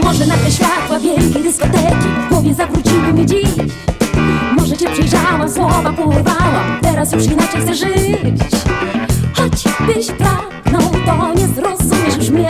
Może 0.02 0.26
na 0.26 0.36
te 0.36 0.50
światła 0.50 0.98
wielkiej 0.98 1.42
dyskoteki 1.42 2.08
W 2.26 2.28
głowie 2.28 2.54
zawróciły 2.54 3.12
mi 3.12 3.26
dziś. 3.26 3.48
Może 4.56 4.76
porwałam 4.76 5.09
Teraz 7.10 7.24
już 7.24 7.32
inaczej 7.32 7.60
chcę 7.60 7.74
żyć. 7.74 8.50
Choćbyś 9.34 10.06
pragnął, 10.06 10.90
to 11.06 11.34
nie 11.34 11.48
zrozumiesz 11.48 12.16
już 12.16 12.30
mnie. 12.30 12.48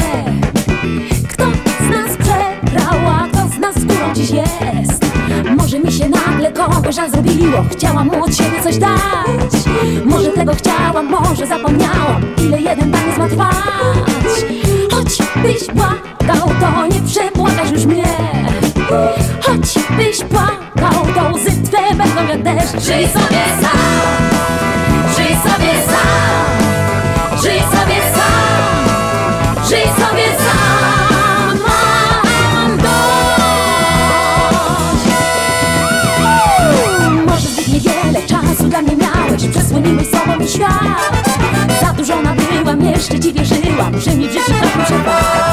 Kto 1.29 1.45
z 1.81 1.91
nas 1.91 2.17
przegrał, 2.17 2.99
a 3.09 3.29
kto 3.29 3.57
z 3.57 3.59
nas 3.59 3.75
skórą 3.75 4.15
dziś 4.15 4.31
jest? 4.31 5.05
Może 5.57 5.79
mi 5.79 5.93
się 5.93 6.09
nagle 6.09 6.53
kogoś 6.53 6.95
żal 6.95 7.11
zrobiło 7.11 7.65
Chciałam 7.73 8.07
mu 8.07 8.25
od 8.25 8.37
siebie 8.37 8.63
coś 8.63 8.79
dać. 8.79 9.65
Może 10.05 10.31
tego 10.31 10.53
chciałam, 10.55 11.11
może 11.11 11.47
zapomniałam 11.47 12.23
Ile 12.39 12.61
jeden 12.61 12.93
taniec 12.93 13.19
ma 13.19 13.29
trwać 13.29 13.57
Choćbyś 14.91 15.67
płakał, 15.67 16.49
to 16.61 16.87
nie 16.87 17.01
przepłakasz 17.07 17.71
już 17.71 17.85
mnie. 17.85 18.05
Choćbyś 19.43 20.19
płakał, 20.31 21.07
to 21.15 21.33
łzy 21.35 21.51
twe 21.63 21.95
będą 21.95 22.29
jak 22.29 22.43
deszcz. 22.43 22.85
Żyj 22.85 23.09
sobie 23.09 23.45
sam, 23.61 24.20
jeszcze 43.01 43.21
ci 43.21 43.33
wierzyłam 43.33 44.01
Że 44.01 44.15
mi 44.15 44.29
w 44.29 44.33
życiu 44.33 44.53
tak 44.61 44.77
muszę 44.77 45.50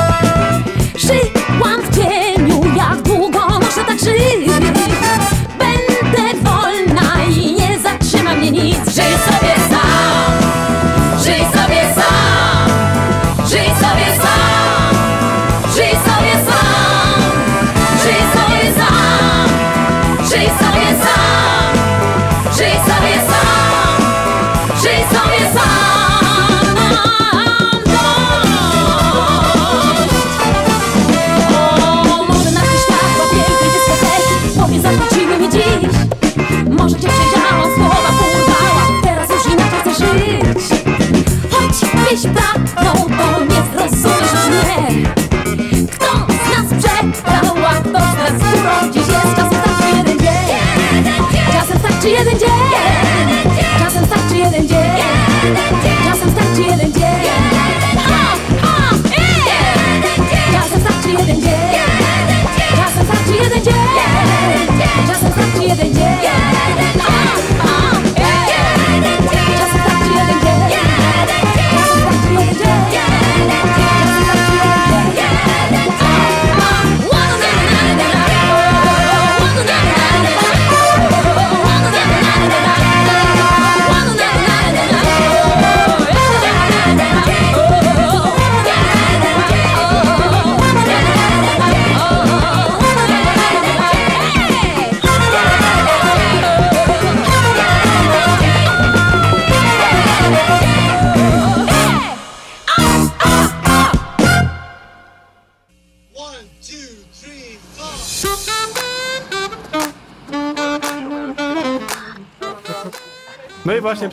jeden 52.18 52.40
dzień 52.40 52.57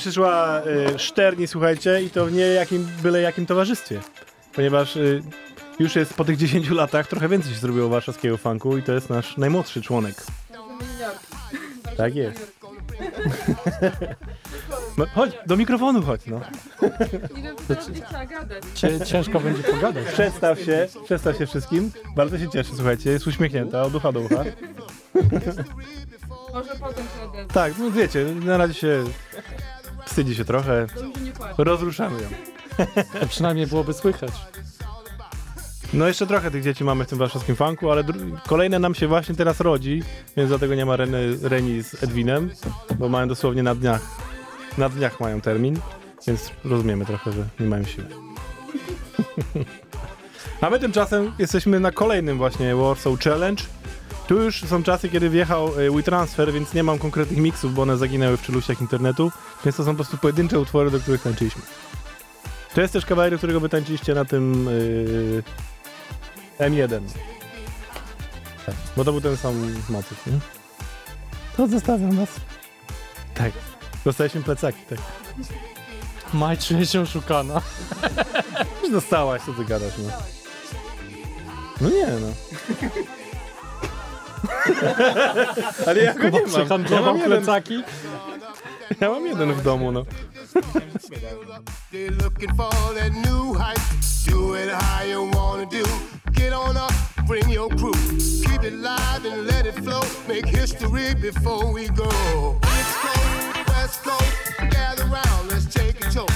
przyszła 0.04 0.62
y, 0.94 0.98
Szterni, 0.98 1.46
słuchajcie, 1.46 2.02
i 2.02 2.10
to 2.10 2.26
w 2.26 2.32
nie 2.32 2.46
jakim, 2.46 2.88
byle 3.02 3.20
jakim 3.20 3.46
towarzystwie. 3.46 4.00
Ponieważ 4.54 4.96
y, 4.96 5.22
już 5.78 5.96
jest 5.96 6.14
po 6.14 6.24
tych 6.24 6.36
10 6.36 6.70
latach 6.70 7.06
trochę 7.06 7.28
więcej 7.28 7.52
się 7.52 7.58
zrobiło 7.58 7.88
warszawskiego 7.88 8.36
funku 8.36 8.78
i 8.78 8.82
to 8.82 8.92
jest 8.92 9.10
nasz 9.10 9.36
najmłodszy 9.36 9.82
członek. 9.82 10.14
Tak 11.96 12.14
jest. 12.14 12.52
No, 14.98 15.06
chodź, 15.14 15.32
do 15.46 15.56
mikrofonu 15.56 16.02
chodź, 16.02 16.20
no. 16.26 16.40
Ciężko 19.04 19.40
będzie 19.40 19.62
pogadać. 19.62 20.04
Przedstaw 20.04 20.60
się, 20.60 20.86
przedstaw 21.04 21.38
się 21.38 21.46
wszystkim. 21.46 21.90
Bardzo 22.16 22.38
się 22.38 22.50
cieszę, 22.50 22.70
słuchajcie, 22.74 23.10
jest 23.10 23.26
uśmiechnięta 23.26 23.82
od 23.82 23.94
ucha 23.94 24.12
do 24.12 24.20
ucha. 24.20 24.44
Może 26.54 26.74
potem 26.80 27.04
się 27.04 27.22
odezwę. 27.28 27.54
Tak, 27.54 27.72
no 27.78 27.90
wiecie, 27.90 28.24
na 28.24 28.56
razie 28.56 28.74
się 28.74 29.04
wstydzi 30.06 30.34
się 30.34 30.44
trochę. 30.44 30.86
Rozruszamy 31.58 32.22
ją. 32.22 32.28
To 33.20 33.26
przynajmniej 33.26 33.66
byłoby 33.66 33.92
słychać. 33.92 34.32
No 35.92 36.08
jeszcze 36.08 36.26
trochę 36.26 36.50
tych 36.50 36.62
dzieci 36.62 36.84
mamy 36.84 37.04
w 37.04 37.08
tym 37.08 37.18
warszawskim 37.18 37.56
funku, 37.56 37.90
ale 37.90 38.04
kolejne 38.46 38.78
nam 38.78 38.94
się 38.94 39.06
właśnie 39.08 39.34
teraz 39.34 39.60
rodzi, 39.60 40.02
więc 40.36 40.48
dlatego 40.48 40.74
nie 40.74 40.86
ma 40.86 40.96
Reny, 40.96 41.38
Reni 41.42 41.82
z 41.82 42.02
Edwinem, 42.02 42.50
bo 42.98 43.08
mają 43.08 43.28
dosłownie 43.28 43.62
na 43.62 43.74
dniach, 43.74 44.00
na 44.78 44.88
dniach 44.88 45.20
mają 45.20 45.40
termin, 45.40 45.78
więc 46.26 46.50
rozumiemy 46.64 47.06
trochę, 47.06 47.32
że 47.32 47.48
nie 47.60 47.66
mają 47.66 47.84
siły. 47.84 48.06
A 50.60 50.70
my 50.70 50.80
tymczasem 50.80 51.32
jesteśmy 51.38 51.80
na 51.80 51.92
kolejnym 51.92 52.38
właśnie 52.38 52.76
Warsaw 52.76 53.20
Challenge. 53.20 53.62
Tu 54.26 54.42
już 54.42 54.64
są 54.64 54.82
czasy, 54.82 55.08
kiedy 55.08 55.30
wjechał 55.30 55.80
y, 55.80 55.90
WeTransfer, 55.90 56.52
więc 56.52 56.74
nie 56.74 56.82
mam 56.82 56.98
konkretnych 56.98 57.38
miksów, 57.38 57.74
bo 57.74 57.82
one 57.82 57.96
zaginęły 57.96 58.36
w 58.36 58.42
czeluściach 58.42 58.80
internetu, 58.80 59.32
więc 59.64 59.76
to 59.76 59.84
są 59.84 59.90
po 59.90 59.94
prostu 59.96 60.18
pojedyncze 60.18 60.60
utwory, 60.60 60.90
do 60.90 61.00
których 61.00 61.22
tańczyliśmy. 61.22 61.62
To 62.74 62.80
jest 62.80 62.92
też 62.92 63.06
kawałek, 63.06 63.30
do 63.30 63.38
którego 63.38 63.60
wy 63.60 63.68
tańczyliście 63.68 64.14
na 64.14 64.24
tym 64.24 64.64
yy, 64.64 65.42
M1. 66.70 67.00
Tak, 68.66 68.74
bo 68.96 69.04
to 69.04 69.12
był 69.12 69.20
ten 69.20 69.36
sam 69.36 69.74
motyw, 69.88 70.26
nie? 70.26 70.38
To 71.56 71.68
zostawiam 71.68 72.16
was. 72.16 72.28
Tak. 73.34 73.52
Dostaliśmy 74.04 74.42
plecaki, 74.42 74.78
tak. 74.90 74.98
Maj 76.34 76.58
czuje 76.58 76.86
się 76.86 77.00
oszukana. 77.00 77.60
Już 78.82 78.92
dostałaś, 78.92 79.42
co 79.42 79.52
ty 79.52 79.64
gadasz, 79.64 79.92
no. 79.98 80.10
No 81.80 81.90
nie, 81.90 82.06
no. 82.06 82.28
Ale 85.86 86.02
ja 86.02 86.14
go 86.14 86.20
Kuba 86.20 86.38
nie 86.38 86.40
mam. 86.40 86.50
Ja 86.50 86.56
przehandlował 86.56 87.14
mam, 87.14 87.18
jeden, 87.18 87.42
plecaki. 87.42 87.82
ja 89.00 89.10
mam 89.10 89.26
jeden 89.26 89.52
w 89.54 89.62
domu, 89.62 89.92
no. 89.92 90.04
They're 91.92 92.10
looking 92.22 92.54
for 92.56 92.70
that 92.94 93.12
new 93.12 93.54
hype. 93.54 93.80
Do 94.26 94.54
it 94.54 94.70
how 94.72 95.04
you 95.04 95.30
wanna 95.34 95.66
do. 95.66 95.84
Get 96.32 96.52
on 96.52 96.76
up, 96.76 96.92
bring 97.26 97.50
your 97.50 97.68
crew. 97.68 97.92
Keep 98.46 98.64
it 98.64 98.72
live 98.72 99.24
and 99.26 99.46
let 99.46 99.66
it 99.66 99.74
flow. 99.84 100.02
Make 100.28 100.46
history 100.46 101.14
before 101.14 101.72
we 101.72 101.88
go. 101.88 102.08
East 102.64 102.96
Coast, 103.02 103.68
West 103.68 104.02
Coast, 104.02 104.70
gather 104.70 105.04
round, 105.06 105.50
let's 105.50 105.66
take 105.66 106.00
a 106.06 106.10
tour. 106.10 106.26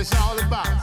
It's 0.00 0.14
all 0.14 0.38
about. 0.40 0.79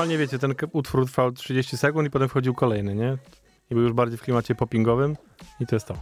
Normalnie 0.00 0.18
wiecie, 0.18 0.38
ten 0.38 0.54
utwór 0.72 1.06
trwał 1.06 1.32
30 1.32 1.76
sekund 1.76 2.08
i 2.08 2.10
potem 2.10 2.28
wchodził 2.28 2.54
kolejny, 2.54 2.94
nie? 2.94 3.18
I 3.70 3.74
był 3.74 3.82
już 3.82 3.92
bardziej 3.92 4.18
w 4.18 4.22
klimacie 4.22 4.54
poppingowym 4.54 5.16
i 5.60 5.66
to 5.66 5.76
jest 5.76 5.86
to. 5.86 5.94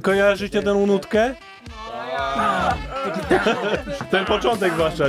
Kojarzycie 0.00 0.62
tę 0.62 0.74
nutkę? 0.74 1.34
Ten 4.10 4.24
początek 4.24 4.72
zwłaszcza. 4.72 5.04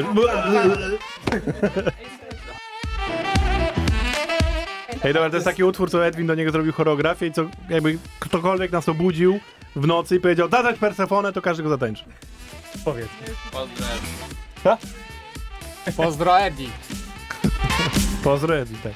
Ej, 5.03 5.13
dobra, 5.13 5.29
to 5.29 5.35
jest 5.35 5.45
taki 5.45 5.63
utwór, 5.63 5.91
co 5.91 6.05
Edwin 6.05 6.27
do 6.27 6.35
niego 6.35 6.51
zrobił 6.51 6.73
choreografię 6.73 7.27
i 7.27 7.31
co 7.31 7.45
jakby 7.69 7.97
ktokolwiek 8.19 8.71
nas 8.71 8.89
obudził 8.89 9.39
w 9.75 9.87
nocy 9.87 10.15
i 10.15 10.19
powiedział 10.19 10.49
zadać 10.49 10.79
Persefonę, 10.79 11.33
to 11.33 11.41
każdy 11.41 11.63
go 11.63 11.69
zatańczy. 11.69 12.03
Powiedz. 12.85 13.09
Pozdro 15.97 16.39
Eddie. 16.39 16.69
Pozdro 18.23 18.57
Edwin, 18.57 18.77
tak. 18.83 18.93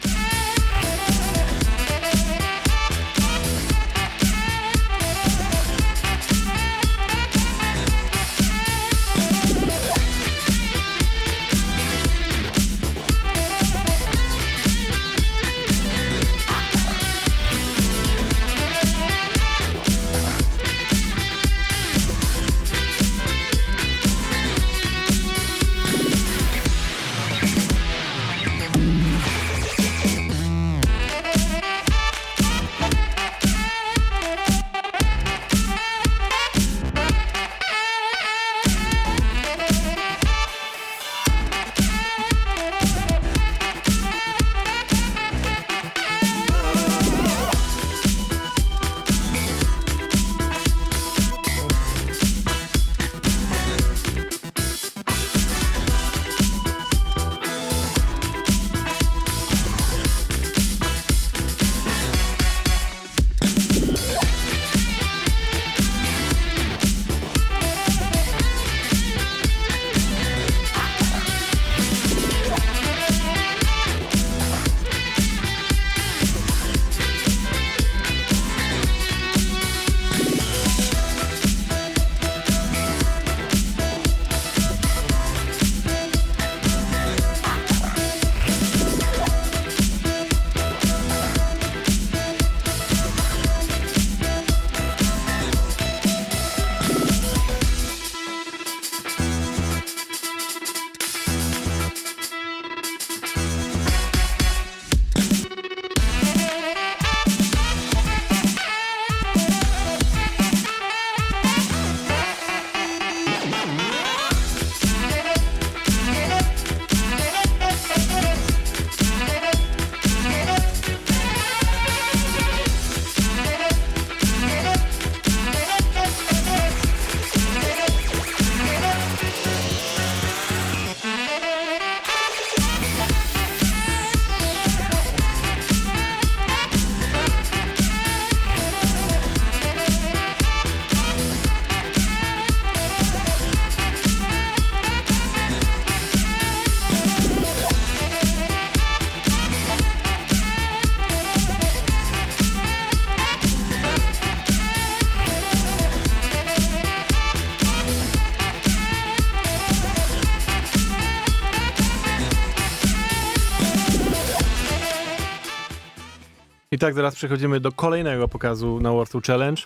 I 166.78 166.80
tak 166.80 166.94
zaraz 166.94 167.16
przechodzimy 167.16 167.60
do 167.60 167.72
kolejnego 167.72 168.28
pokazu 168.28 168.80
na 168.82 168.92
Warsaw 168.94 169.24
Challenge. 169.24 169.62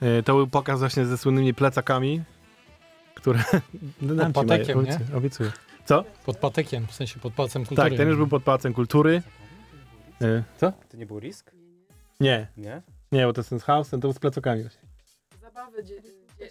E, 0.00 0.22
To 0.22 0.34
był 0.34 0.46
pokaz 0.46 0.78
właśnie 0.80 1.06
ze 1.06 1.18
słynnymi 1.18 1.54
plecakami, 1.54 2.22
które... 3.14 3.38
Dam 4.02 4.26
ci, 4.26 4.32
patekiem, 4.32 4.82
Maja, 4.82 4.94
obiecuję, 4.94 5.16
Obiecuję. 5.18 5.52
Co? 5.84 6.04
Pod 6.26 6.36
patekiem, 6.36 6.86
w 6.86 6.94
sensie 6.94 7.20
pod 7.20 7.32
palcem 7.34 7.66
kultury. 7.66 7.90
Tak, 7.90 7.98
ten 7.98 8.08
już 8.08 8.16
był 8.16 8.26
pod 8.26 8.42
Pałacem 8.42 8.74
Kultury. 8.74 9.22
E, 10.22 10.42
Co? 10.56 10.72
To 10.90 10.96
nie 10.96 11.06
był 11.06 11.20
risk? 11.20 11.50
Nie, 12.20 12.46
Nie? 12.56 12.82
nie, 13.12 13.26
bo 13.26 13.32
to 13.32 13.40
jest 13.40 13.50
ten 13.50 13.58
house, 13.60 13.90
ten 13.90 14.00
to 14.00 14.08
był 14.08 14.12
z 14.12 14.18
plecakami 14.18 14.62
właśnie. 14.62 14.88
Zabawy 15.40 15.84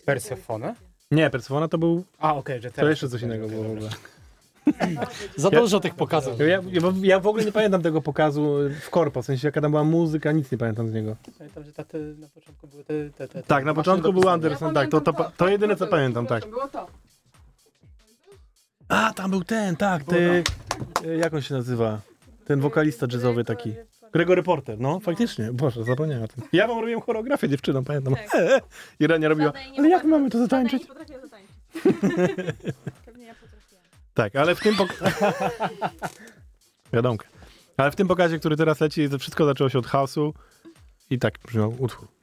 Persefone? 0.06 0.76
Nie, 1.12 1.30
Persefona 1.30 1.68
to 1.68 1.78
był... 1.78 2.04
A, 2.20 2.36
okej, 2.36 2.62
że 2.62 2.70
To 2.70 2.76
teraz... 2.76 2.90
jeszcze 2.90 3.10
coś 3.10 3.22
innego 3.22 3.48
było 3.48 3.64
w 3.64 3.72
ogóle. 3.72 3.90
Za 5.36 5.50
Ja- 5.52 5.60
dużo 5.60 5.80
tych 5.80 5.96
pokazów. 5.96 6.40
Ja, 6.40 6.46
ja, 6.46 6.62
ja 7.02 7.20
w 7.20 7.28
ogóle 7.28 7.46
nie 7.46 7.52
pamiętam 7.52 7.82
tego 7.82 8.02
pokazu 8.02 8.58
w 8.82 8.90
korpo, 8.90 9.22
w 9.22 9.26
sensie 9.26 9.48
jaka 9.48 9.62
tam 9.62 9.72
była 9.72 9.84
muzyka, 9.84 10.32
nic 10.32 10.52
nie 10.52 10.58
pamiętam 10.58 10.90
z 10.90 10.94
niego. 10.94 11.16
Pamiętam, 11.38 11.64
że 11.64 11.72
te, 11.72 11.98
na 12.00 12.28
początku 12.28 12.68
były 12.68 12.84
te... 12.84 13.10
te, 13.10 13.28
te, 13.28 13.34
te 13.34 13.44
Tak, 13.44 13.66
na 13.66 13.74
początku 13.74 14.14
był. 14.14 14.30
Anderson, 14.30 14.74
tak, 14.74 14.90
to, 14.90 15.02
to, 15.02 15.14
to, 15.14 15.32
to 15.38 15.48
jedyne 15.48 15.76
co 15.76 15.88
pamiętam, 15.88 16.28
tak. 16.28 16.50
Było 16.50 16.68
to. 16.68 16.88
A, 18.88 19.14
tam 19.14 19.32
był 19.32 19.44
ten, 19.44 19.76
tak, 19.76 20.04
ty, 20.04 20.44
e, 21.06 21.18
jak 21.18 21.34
on 21.34 21.42
się 21.42 21.56
nazywa? 21.56 22.00
Ten 22.46 22.60
wokalista 22.60 23.08
jazzowy 23.12 23.44
taki. 23.44 23.74
Gregory 24.14 24.44
Porter, 24.44 24.80
no 24.80 25.00
faktycznie, 25.00 25.54
boże, 25.54 25.84
zapomniałem 25.84 26.24
o 26.24 26.28
tym. 26.28 26.44
Ja 26.54 26.68
wam 26.68 26.80
robiłem 26.80 27.02
choreografię 27.02 27.50
dziewczyną, 27.50 27.84
pamiętam. 27.84 28.16
Tak. 28.16 28.64
I 29.00 29.08
Rania 29.08 29.30
robiła, 29.30 29.54
ale 29.78 29.90
jak 29.90 30.04
my 30.04 30.10
mamy 30.10 30.30
to 30.30 30.38
zatańczyć? 30.40 30.82
Nie 30.82 30.88
potrafię 30.88 31.20
zatańczyć. 31.22 31.52
Tak, 34.14 34.36
ale 34.36 34.56
w 34.56 34.60
tym 34.60 34.76
pokazie... 34.76 35.04
Wiadomka. 36.94 37.28
Ale 37.78 37.92
w 37.92 37.96
tym 37.96 38.08
pokazie, 38.08 38.40
który 38.40 38.58
teraz 38.58 38.80
leci, 38.80 39.10
to 39.10 39.20
wszystko 39.20 39.46
zaczęło 39.46 39.70
się 39.70 39.80
od 39.80 39.88
chaosu 39.88 40.34
i 41.10 41.20
tak 41.20 41.34
brzmiał 41.48 41.76
utwór. 41.80 42.21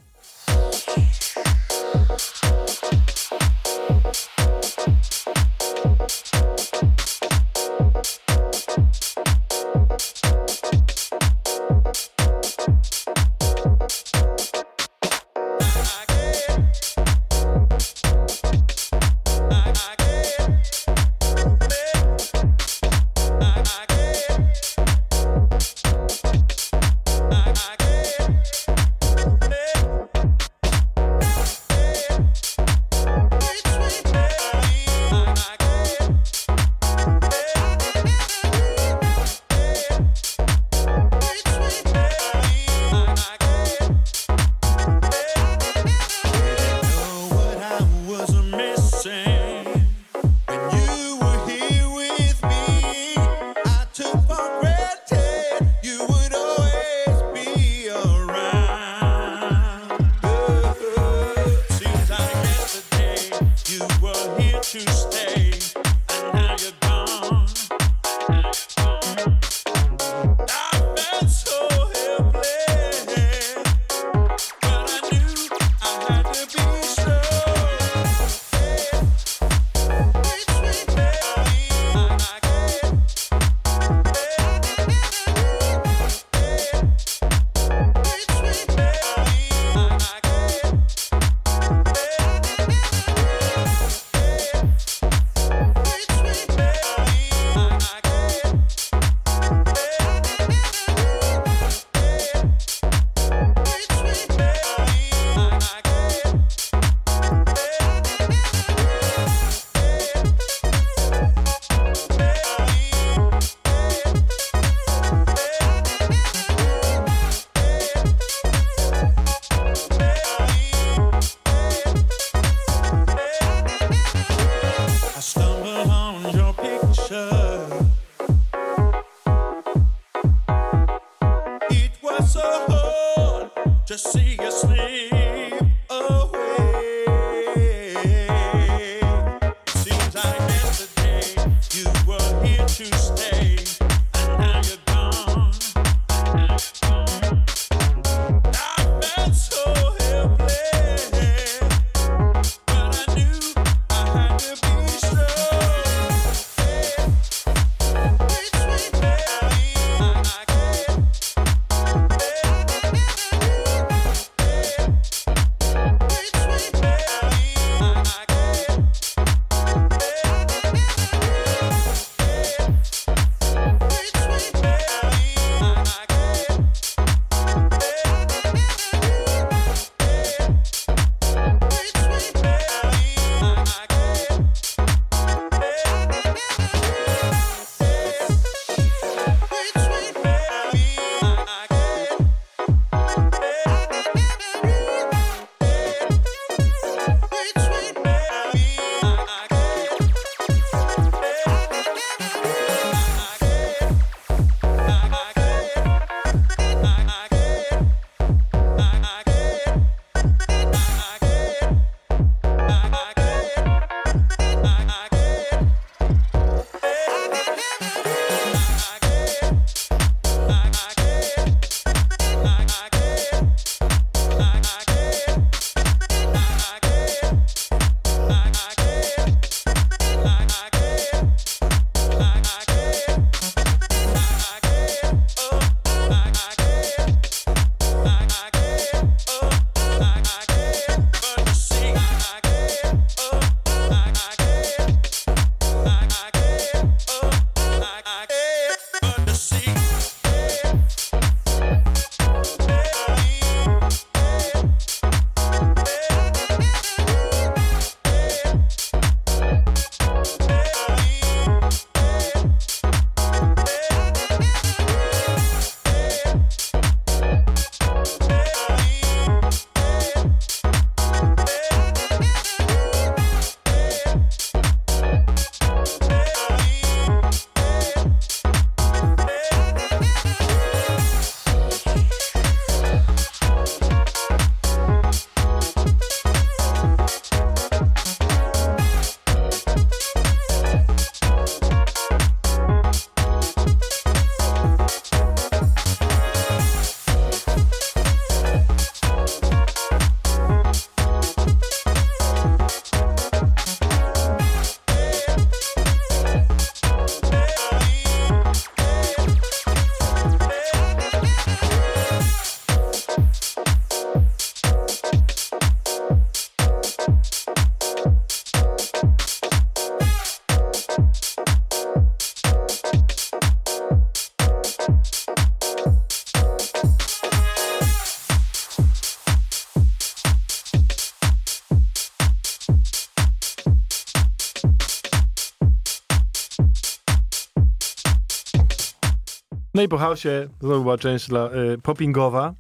No 339.79 339.83
i 339.85 339.89
po 339.89 339.99
hausie 339.99 340.49
znowu 340.61 340.83
była 340.83 340.99
część 340.99 341.29
dla 341.29 341.51
y, 341.53 341.79
poppingowa. 341.83 342.55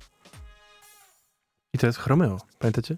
I 1.74 1.78
to 1.78 1.86
jest 1.86 1.98
Chromeo. 1.98 2.38
Pamiętacie? 2.58 2.96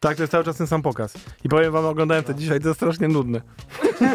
Tak, 0.00 0.16
to 0.16 0.22
jest 0.22 0.30
cały 0.30 0.44
czas 0.44 0.56
ten 0.56 0.66
sam 0.66 0.82
pokaz. 0.82 1.14
I 1.44 1.48
powiem 1.48 1.72
wam, 1.72 1.84
oglądałem 1.84 2.24
to 2.24 2.34
dzisiaj, 2.34 2.60
to 2.60 2.68
jest 2.68 2.80
strasznie 2.80 3.08
nudne. 3.08 3.40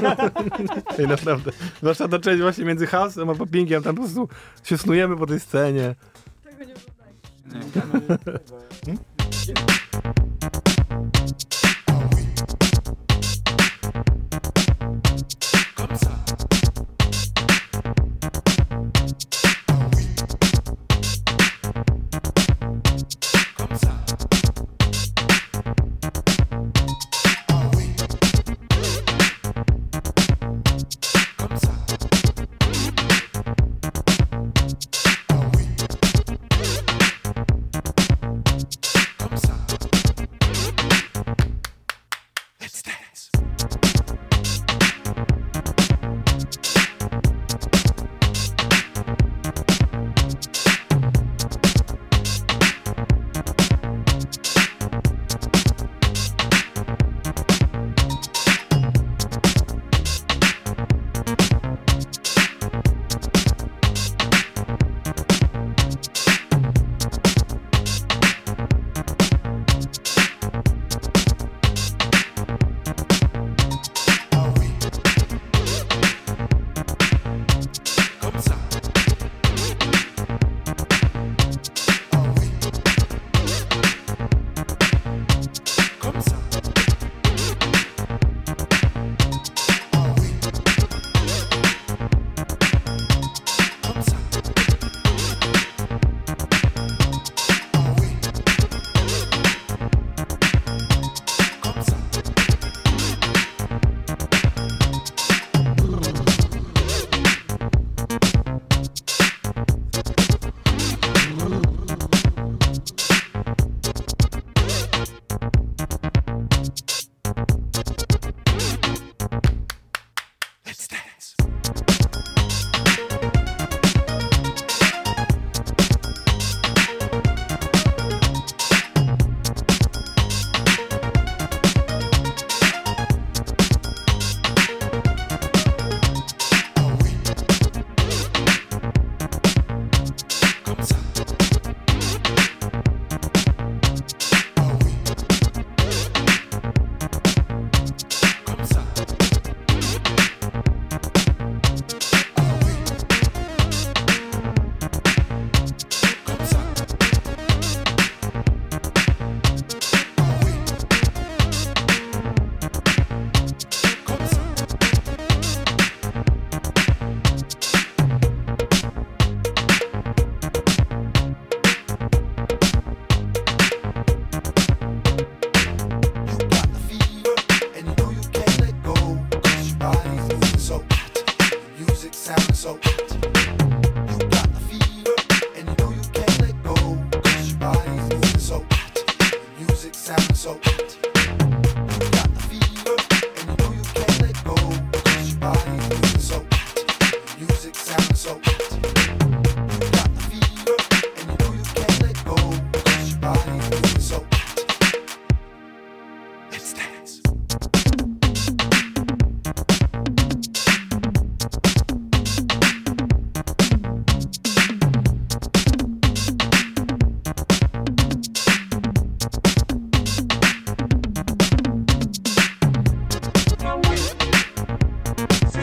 Ej, 0.99 1.07
naprawdę. 1.07 1.51
Zwłaszcza 1.77 2.07
ta 2.07 2.19
część 2.19 2.41
właśnie 2.41 2.65
między 2.65 2.85
house'em 2.85 3.31
a 3.31 3.35
poppingiem, 3.35 3.83
tam 3.83 3.95
po 3.95 4.01
prostu 4.01 4.29
się 4.63 4.77
snujemy 4.77 5.17
po 5.17 5.25
tej 5.25 5.39
scenie. 5.39 5.95
Tego 6.43 6.63
nie 6.63 6.73
oglądaj. 6.73 8.45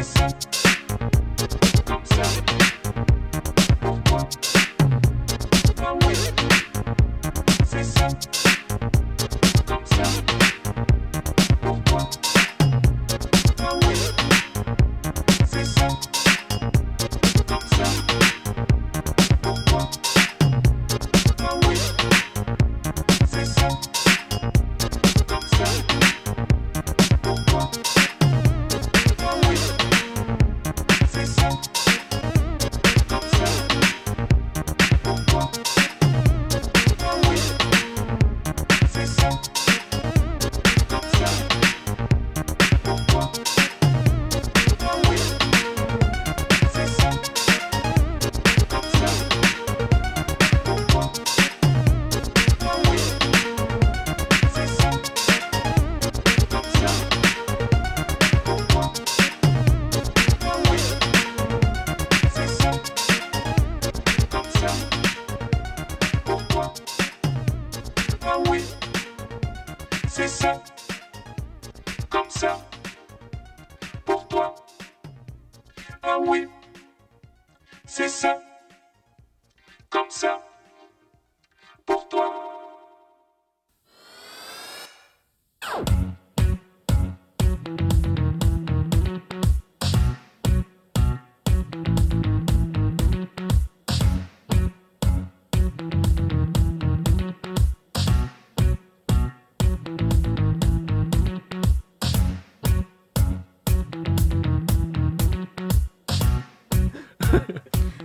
Peace. 0.02 0.41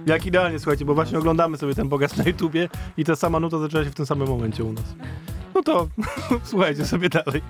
Jak 0.07 0.25
idealnie, 0.25 0.59
słuchajcie, 0.59 0.85
bo 0.85 0.93
właśnie 0.93 1.17
oglądamy 1.17 1.57
sobie 1.57 1.75
ten 1.75 1.89
pokaz 1.89 2.17
na 2.17 2.23
YouTubie 2.23 2.69
i 2.97 3.05
ta 3.05 3.15
sama 3.15 3.39
nuta 3.39 3.59
zaczęła 3.59 3.83
się 3.83 3.89
w 3.89 3.95
tym 3.95 4.05
samym 4.05 4.27
momencie 4.27 4.63
u 4.63 4.73
nas. 4.73 4.95
No 5.55 5.63
to 5.63 5.87
słuchajcie 6.49 6.85
sobie 6.85 7.09
dalej. 7.09 7.41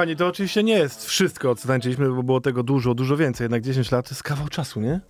Kochani, 0.00 0.16
to 0.16 0.26
oczywiście 0.26 0.62
nie 0.62 0.78
jest 0.78 1.06
wszystko, 1.06 1.54
co 1.54 1.68
tańczyliśmy, 1.68 2.10
bo 2.10 2.22
było 2.22 2.40
tego 2.40 2.62
dużo, 2.62 2.94
dużo 2.94 3.16
więcej. 3.16 3.44
Jednak 3.44 3.62
10 3.62 3.90
lat 3.90 4.08
to 4.08 4.14
jest 4.14 4.22
kawał 4.22 4.48
czasu, 4.48 4.80
nie? 4.80 5.00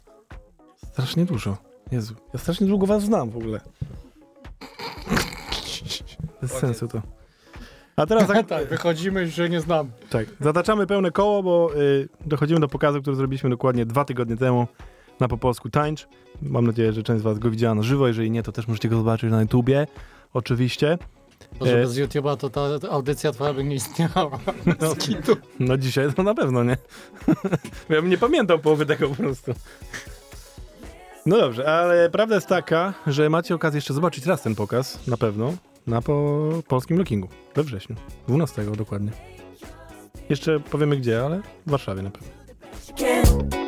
Strasznie 0.77 1.25
dużo. 1.25 1.57
Jezu, 1.93 2.15
ja 2.35 2.41
strasznie 2.41 2.67
długo 2.67 2.87
was 2.87 3.03
znam 3.03 3.31
w 3.31 3.37
ogóle. 3.37 3.61
Bez 6.43 6.53
sensu 6.53 6.89
to. 6.89 7.03
A 7.97 8.07
teraz 8.07 8.29
tak, 8.33 8.47
tak, 8.47 8.69
wychodzimy, 8.69 9.27
że 9.27 9.49
nie 9.49 9.61
znam. 9.61 9.91
tak, 10.11 10.27
zataczamy 10.41 10.87
pełne 10.87 11.11
koło, 11.11 11.43
bo 11.43 11.71
y, 11.77 12.09
dochodzimy 12.27 12.61
do 12.61 12.69
pokazu, 12.69 13.03
który 13.03 13.17
zrobiliśmy 13.17 13.51
dokładnie 13.51 13.87
dwa 13.87 14.05
tygodnie 14.05 14.37
temu 14.37 14.67
na 15.21 15.29
Po 15.29 15.39
Polsku 15.39 15.71
Tańcz. 15.71 16.09
Mam 16.43 16.67
nadzieję, 16.67 16.93
że 16.93 17.03
część 17.03 17.21
z 17.21 17.23
was 17.25 17.39
go 17.39 17.51
widziała 17.51 17.75
na 17.75 17.83
żywo. 17.83 18.09
Jeżeli 18.09 18.31
nie, 18.31 18.43
to 18.43 18.53
też 18.53 18.69
możecie 18.69 18.89
go 18.89 18.97
zobaczyć 18.97 19.31
na 19.31 19.41
YouTubie. 19.41 19.87
Oczywiście. 20.33 20.99
E, 21.61 21.65
bez 21.65 21.97
YouTube'a 21.97 22.37
to 22.37 22.51
ta 22.51 22.79
ta 22.79 22.89
audycja 22.89 23.33
twoja 23.33 23.55
by 23.55 23.65
nie 23.65 23.75
istniała. 23.75 24.31
No, 24.81 24.95
no 25.61 25.77
dzisiaj 25.77 26.13
to 26.15 26.23
na 26.23 26.35
pewno, 26.35 26.65
nie? 26.65 26.77
Ja 27.89 28.03
bym 28.03 28.11
nie 28.11 28.19
pamiętał 28.19 28.59
połowy 28.59 28.87
tego 28.87 29.09
po 29.09 29.15
prostu. 29.15 29.55
No 31.27 31.39
dobrze, 31.39 31.69
ale 31.69 32.11
prawda 32.11 32.35
jest 32.35 32.47
taka, 32.47 32.95
że 33.07 33.31
macie 33.31 33.55
okazję 33.55 33.79
jeszcze 33.79 33.95
zobaczyć 33.95 34.27
raz 34.27 34.43
ten 34.43 34.55
pokaz, 34.55 35.07
na 35.07 35.17
pewno, 35.17 35.53
na 35.87 36.03
po 36.03 36.49
polskim 36.69 36.99
lookingu 36.99 37.29
we 37.55 37.63
wrześniu, 37.63 37.97
12 38.29 38.65
dokładnie. 38.77 39.13
Jeszcze 40.31 40.61
powiemy 40.61 40.97
gdzie, 40.97 41.25
ale 41.25 41.41
w 41.67 41.71
Warszawie 41.71 42.03
na 42.03 42.11
pewno. 42.11 43.60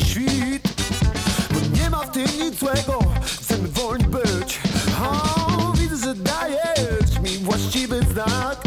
Świt. 0.00 0.62
Bo 1.50 1.78
nie 1.78 1.90
ma 1.90 1.98
w 1.98 2.10
tym 2.10 2.26
nic 2.40 2.58
złego, 2.58 2.98
chcemy 3.24 3.68
wolni 3.68 4.04
być. 4.04 4.58
O, 5.02 5.72
Widzę, 5.72 5.96
że 5.96 6.14
dajesz 6.14 7.18
mi 7.22 7.38
właściwy 7.38 8.00
znak. 8.12 8.62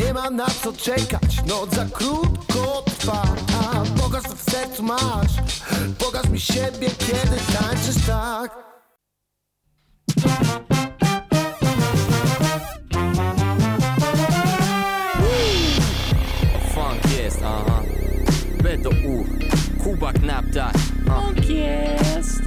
Nie 0.00 0.14
ma 0.14 0.30
na 0.30 0.46
co 0.62 0.72
czekać, 0.72 1.44
noc 1.46 1.74
za 1.74 1.84
krótko 1.92 2.84
trwa. 2.98 3.22
A 3.72 4.00
pokaż 4.00 4.22
co 4.22 4.36
w 4.36 4.50
sercu 4.50 4.82
masz, 4.82 5.32
pokaż 5.98 6.28
mi 6.28 6.40
siebie, 6.40 6.88
kiedy 6.98 7.36
tańczysz 7.58 8.06
tak. 8.06 8.66
Funk 16.74 17.18
jest, 17.18 17.38
aha. 17.44 17.82
Będą 18.62 18.90
u 18.90 19.24
Kubak 19.86 20.22
na 20.22 20.42
ptak 20.42 20.74
Funk 21.06 21.48
jest 21.48 22.40
Uwi. 22.40 22.45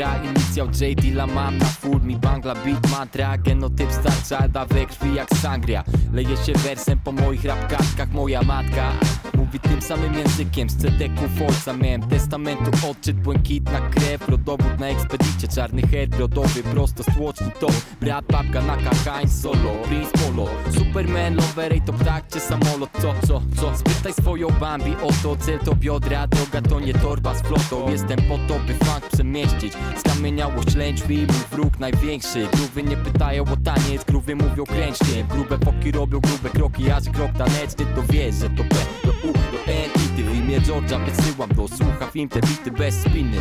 Inicjał 0.00 0.66
J 0.66 1.00
Dilla 1.00 1.26
mam 1.26 1.58
na 1.58 1.64
full 1.64 2.00
Mi 2.02 2.16
bangla 2.16 2.54
beat 2.54 2.90
mantra 2.90 3.38
Genotyp 3.38 3.92
starcza 3.92 4.48
da 4.48 4.66
we 4.66 4.86
krwi 4.86 5.14
jak 5.14 5.30
sangria. 5.30 5.84
Leje 6.12 6.36
się 6.36 6.52
wersem 6.52 6.98
po 7.04 7.12
moich 7.12 7.44
rapkartkach 7.44 8.12
Moja 8.12 8.42
matka 8.42 8.92
Mówi 9.34 9.60
tym 9.60 9.82
samym 9.82 10.14
językiem 10.14 10.70
z 10.70 10.76
CDK-u 10.76 11.28
Forza 11.28 11.72
Miałem 11.72 12.02
testamentu 12.02 12.70
odczyt 12.90 13.16
Błękitna 13.16 13.80
krew 13.80 14.28
Rodowód 14.28 14.78
na 14.80 14.86
ekspedycie 14.86 15.48
Czarny 15.48 15.82
herb 15.82 16.18
rodowy 16.18 16.62
Prosto 16.62 17.02
z 17.02 17.06
tłoczni 17.06 17.50
to. 17.60 17.66
Brat 18.00 18.24
babka 18.24 18.62
na 18.62 18.76
kakań 18.76 19.28
solo 19.28 19.72
Prince 19.88 20.10
Polo. 20.12 20.48
Superman 20.78 21.36
Loverej 21.36 21.80
to 21.80 21.92
ptak 21.92 22.28
czy 22.28 22.40
samolot 22.40 22.90
Co, 23.02 23.14
co, 23.26 23.42
co? 23.56 23.76
Spytaj 23.76 24.12
swoją 24.12 24.48
Bambi 24.60 24.96
o 25.02 25.10
to 25.22 25.36
Cel 25.36 25.58
to 25.58 25.74
biodra 25.74 26.26
Droga 26.26 26.62
to 26.68 26.80
nie 26.80 26.94
torba 26.94 27.34
z 27.34 27.42
flotą. 27.42 27.90
Jestem 27.90 28.18
po 28.28 28.38
to 28.48 28.58
by 28.66 28.74
funk 28.74 29.08
przemieścić 29.12 29.72
Skamieniałość 29.98 30.74
lędźwi 30.74 31.16
Mój 31.16 31.26
wróg 31.50 31.78
największy. 31.78 32.48
Gruwy 32.52 32.82
nie 32.82 32.96
pytają 32.96 33.42
o 33.42 33.56
taniec 33.64 34.04
Gruwy 34.04 34.36
mówią 34.36 34.64
kręćcie 34.64 35.24
Grube 35.30 35.58
foki 35.58 35.92
robią 35.92 36.20
grube 36.20 36.50
kroki 36.50 36.90
Aż 36.90 37.04
krok 37.04 37.30
taneczny 37.38 37.86
to 37.94 38.02
wiesz, 38.12 38.34
że 38.34 38.50
to 38.50 38.64
B 38.64 38.76
do 39.04 39.28
U 39.28 39.32
do 39.32 39.72
N 39.72 39.90
i 39.96 40.16
ty 40.16 40.22
w 40.24 40.34
imię 40.34 40.60
George'a 40.60 41.04
wysyłam 41.04 41.50
do 41.54 41.68
słuchawim 41.68 42.28
te 42.28 42.40
bity 42.40 42.70
bez 42.70 42.94
spiny. 42.94 43.36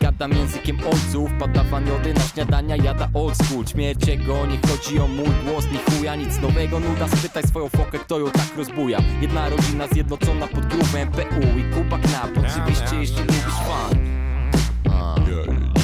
Gadam 0.00 0.32
językiem 0.32 0.78
ojców, 0.92 1.30
padawaniody 1.38 2.14
na 2.14 2.20
śniadania 2.20 2.76
jada 2.76 3.08
old 3.14 3.36
school. 3.36 3.66
Śmierć 3.66 4.06
jego, 4.06 4.46
nie 4.46 4.58
chodzi 4.68 4.98
o 4.98 5.08
mój 5.08 5.26
głos, 5.44 5.64
ni 5.72 5.78
chuja, 5.78 6.16
nic 6.16 6.40
nowego. 6.40 6.80
Nuda, 6.80 7.08
spytaj 7.08 7.42
swoją 7.42 7.68
fokę, 7.68 7.98
kto 7.98 8.18
ją 8.18 8.30
tak 8.30 8.56
rozbuja. 8.56 8.98
Jedna 9.20 9.48
rodzina 9.48 9.88
zjednoczona 9.92 10.46
pod 10.46 10.66
grubem 10.66 11.08
PU 11.08 11.58
i 11.58 11.74
Kuba 11.74 11.98
Knap 11.98 12.30
Oczywiście 12.30 12.96
jeśli 12.96 13.20
lubisz 13.20 13.44
fan 13.44 13.98
A. 14.92 15.81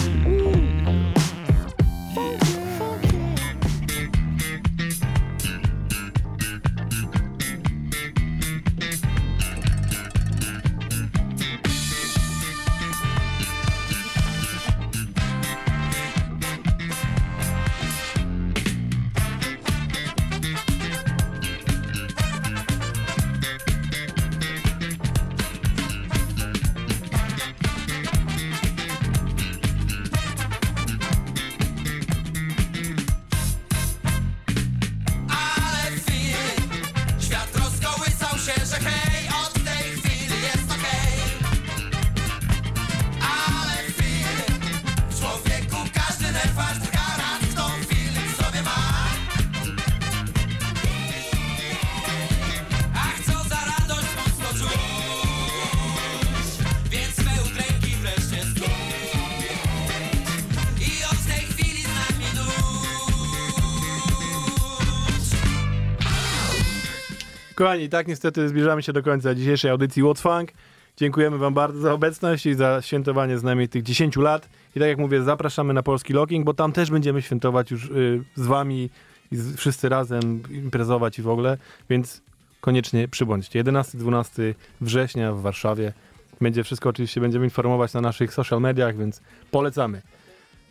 Kochani, 67.59 67.89
tak 67.89 68.09
niestety 68.09 68.49
zbliżamy 68.49 68.83
się 68.83 68.93
do 68.93 69.03
końca 69.03 69.35
dzisiejszej 69.35 69.71
audycji 69.71 70.03
What's 70.03 70.21
Funk. 70.21 70.53
Dziękujemy 70.97 71.39
Wam 71.39 71.55
bardzo 71.55 71.81
za 71.81 71.93
obecność 71.93 72.47
i 72.47 72.55
za 72.55 72.83
świętowanie 72.83 73.39
z 73.39 73.43
nami 73.43 73.69
tych 73.69 73.83
10 73.83 74.17
lat. 74.17 74.49
I 74.77 74.81
tak 74.81 74.89
jak 74.89 74.99
mówię, 74.99 75.23
zapraszamy 75.23 75.75
na 75.75 75.83
polski 75.83 76.13
locking, 76.13 76.45
bo 76.45 76.55
tam 76.55 76.73
też 76.73 76.91
będziemy 76.91 77.23
świętować 77.23 77.71
już 77.71 77.85
y, 77.85 78.25
z 78.35 78.47
Wami 78.47 78.91
i 79.33 79.37
z, 79.37 79.57
wszyscy 79.57 79.89
razem 79.89 80.43
imprezować 80.51 81.19
i 81.19 81.23
w 81.23 81.29
ogóle, 81.29 81.59
więc 81.91 82.23
koniecznie 82.61 83.09
przybądźcie. 83.09 83.65
11-12 83.65 84.55
września 84.81 85.33
w 85.33 85.41
Warszawie. 85.41 85.93
Będzie 86.41 86.65
wszystko 86.65 86.89
oczywiście, 86.89 87.21
będziemy 87.21 87.45
informować 87.45 87.93
na 87.93 88.01
naszych 88.01 88.35
social 88.35 88.61
mediach, 88.61 88.97
więc 88.97 89.23
polecamy. 89.51 90.03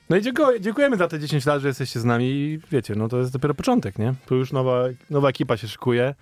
No 0.09 0.17
i 0.17 0.21
dziękuję, 0.21 0.61
dziękujemy 0.61 0.97
za 0.97 1.07
te 1.07 1.19
10 1.19 1.45
lat, 1.45 1.61
że 1.61 1.67
jesteście 1.67 1.99
z 1.99 2.05
nami 2.05 2.25
i 2.25 2.59
wiecie, 2.71 2.95
no 2.95 3.07
to 3.07 3.17
jest 3.17 3.31
dopiero 3.31 3.53
początek, 3.53 3.99
nie? 3.99 4.13
Tu 4.25 4.35
już 4.35 4.51
nowa, 4.51 4.83
nowa 5.09 5.29
ekipa 5.29 5.57
się 5.57 5.67
szykuje, 5.67 6.15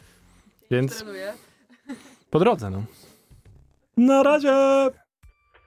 więc 0.72 0.97
Trenuję. 0.97 1.34
po 2.30 2.39
drodze, 2.39 2.70
no. 2.70 2.84
Na 3.97 4.24
razie! 4.24 4.55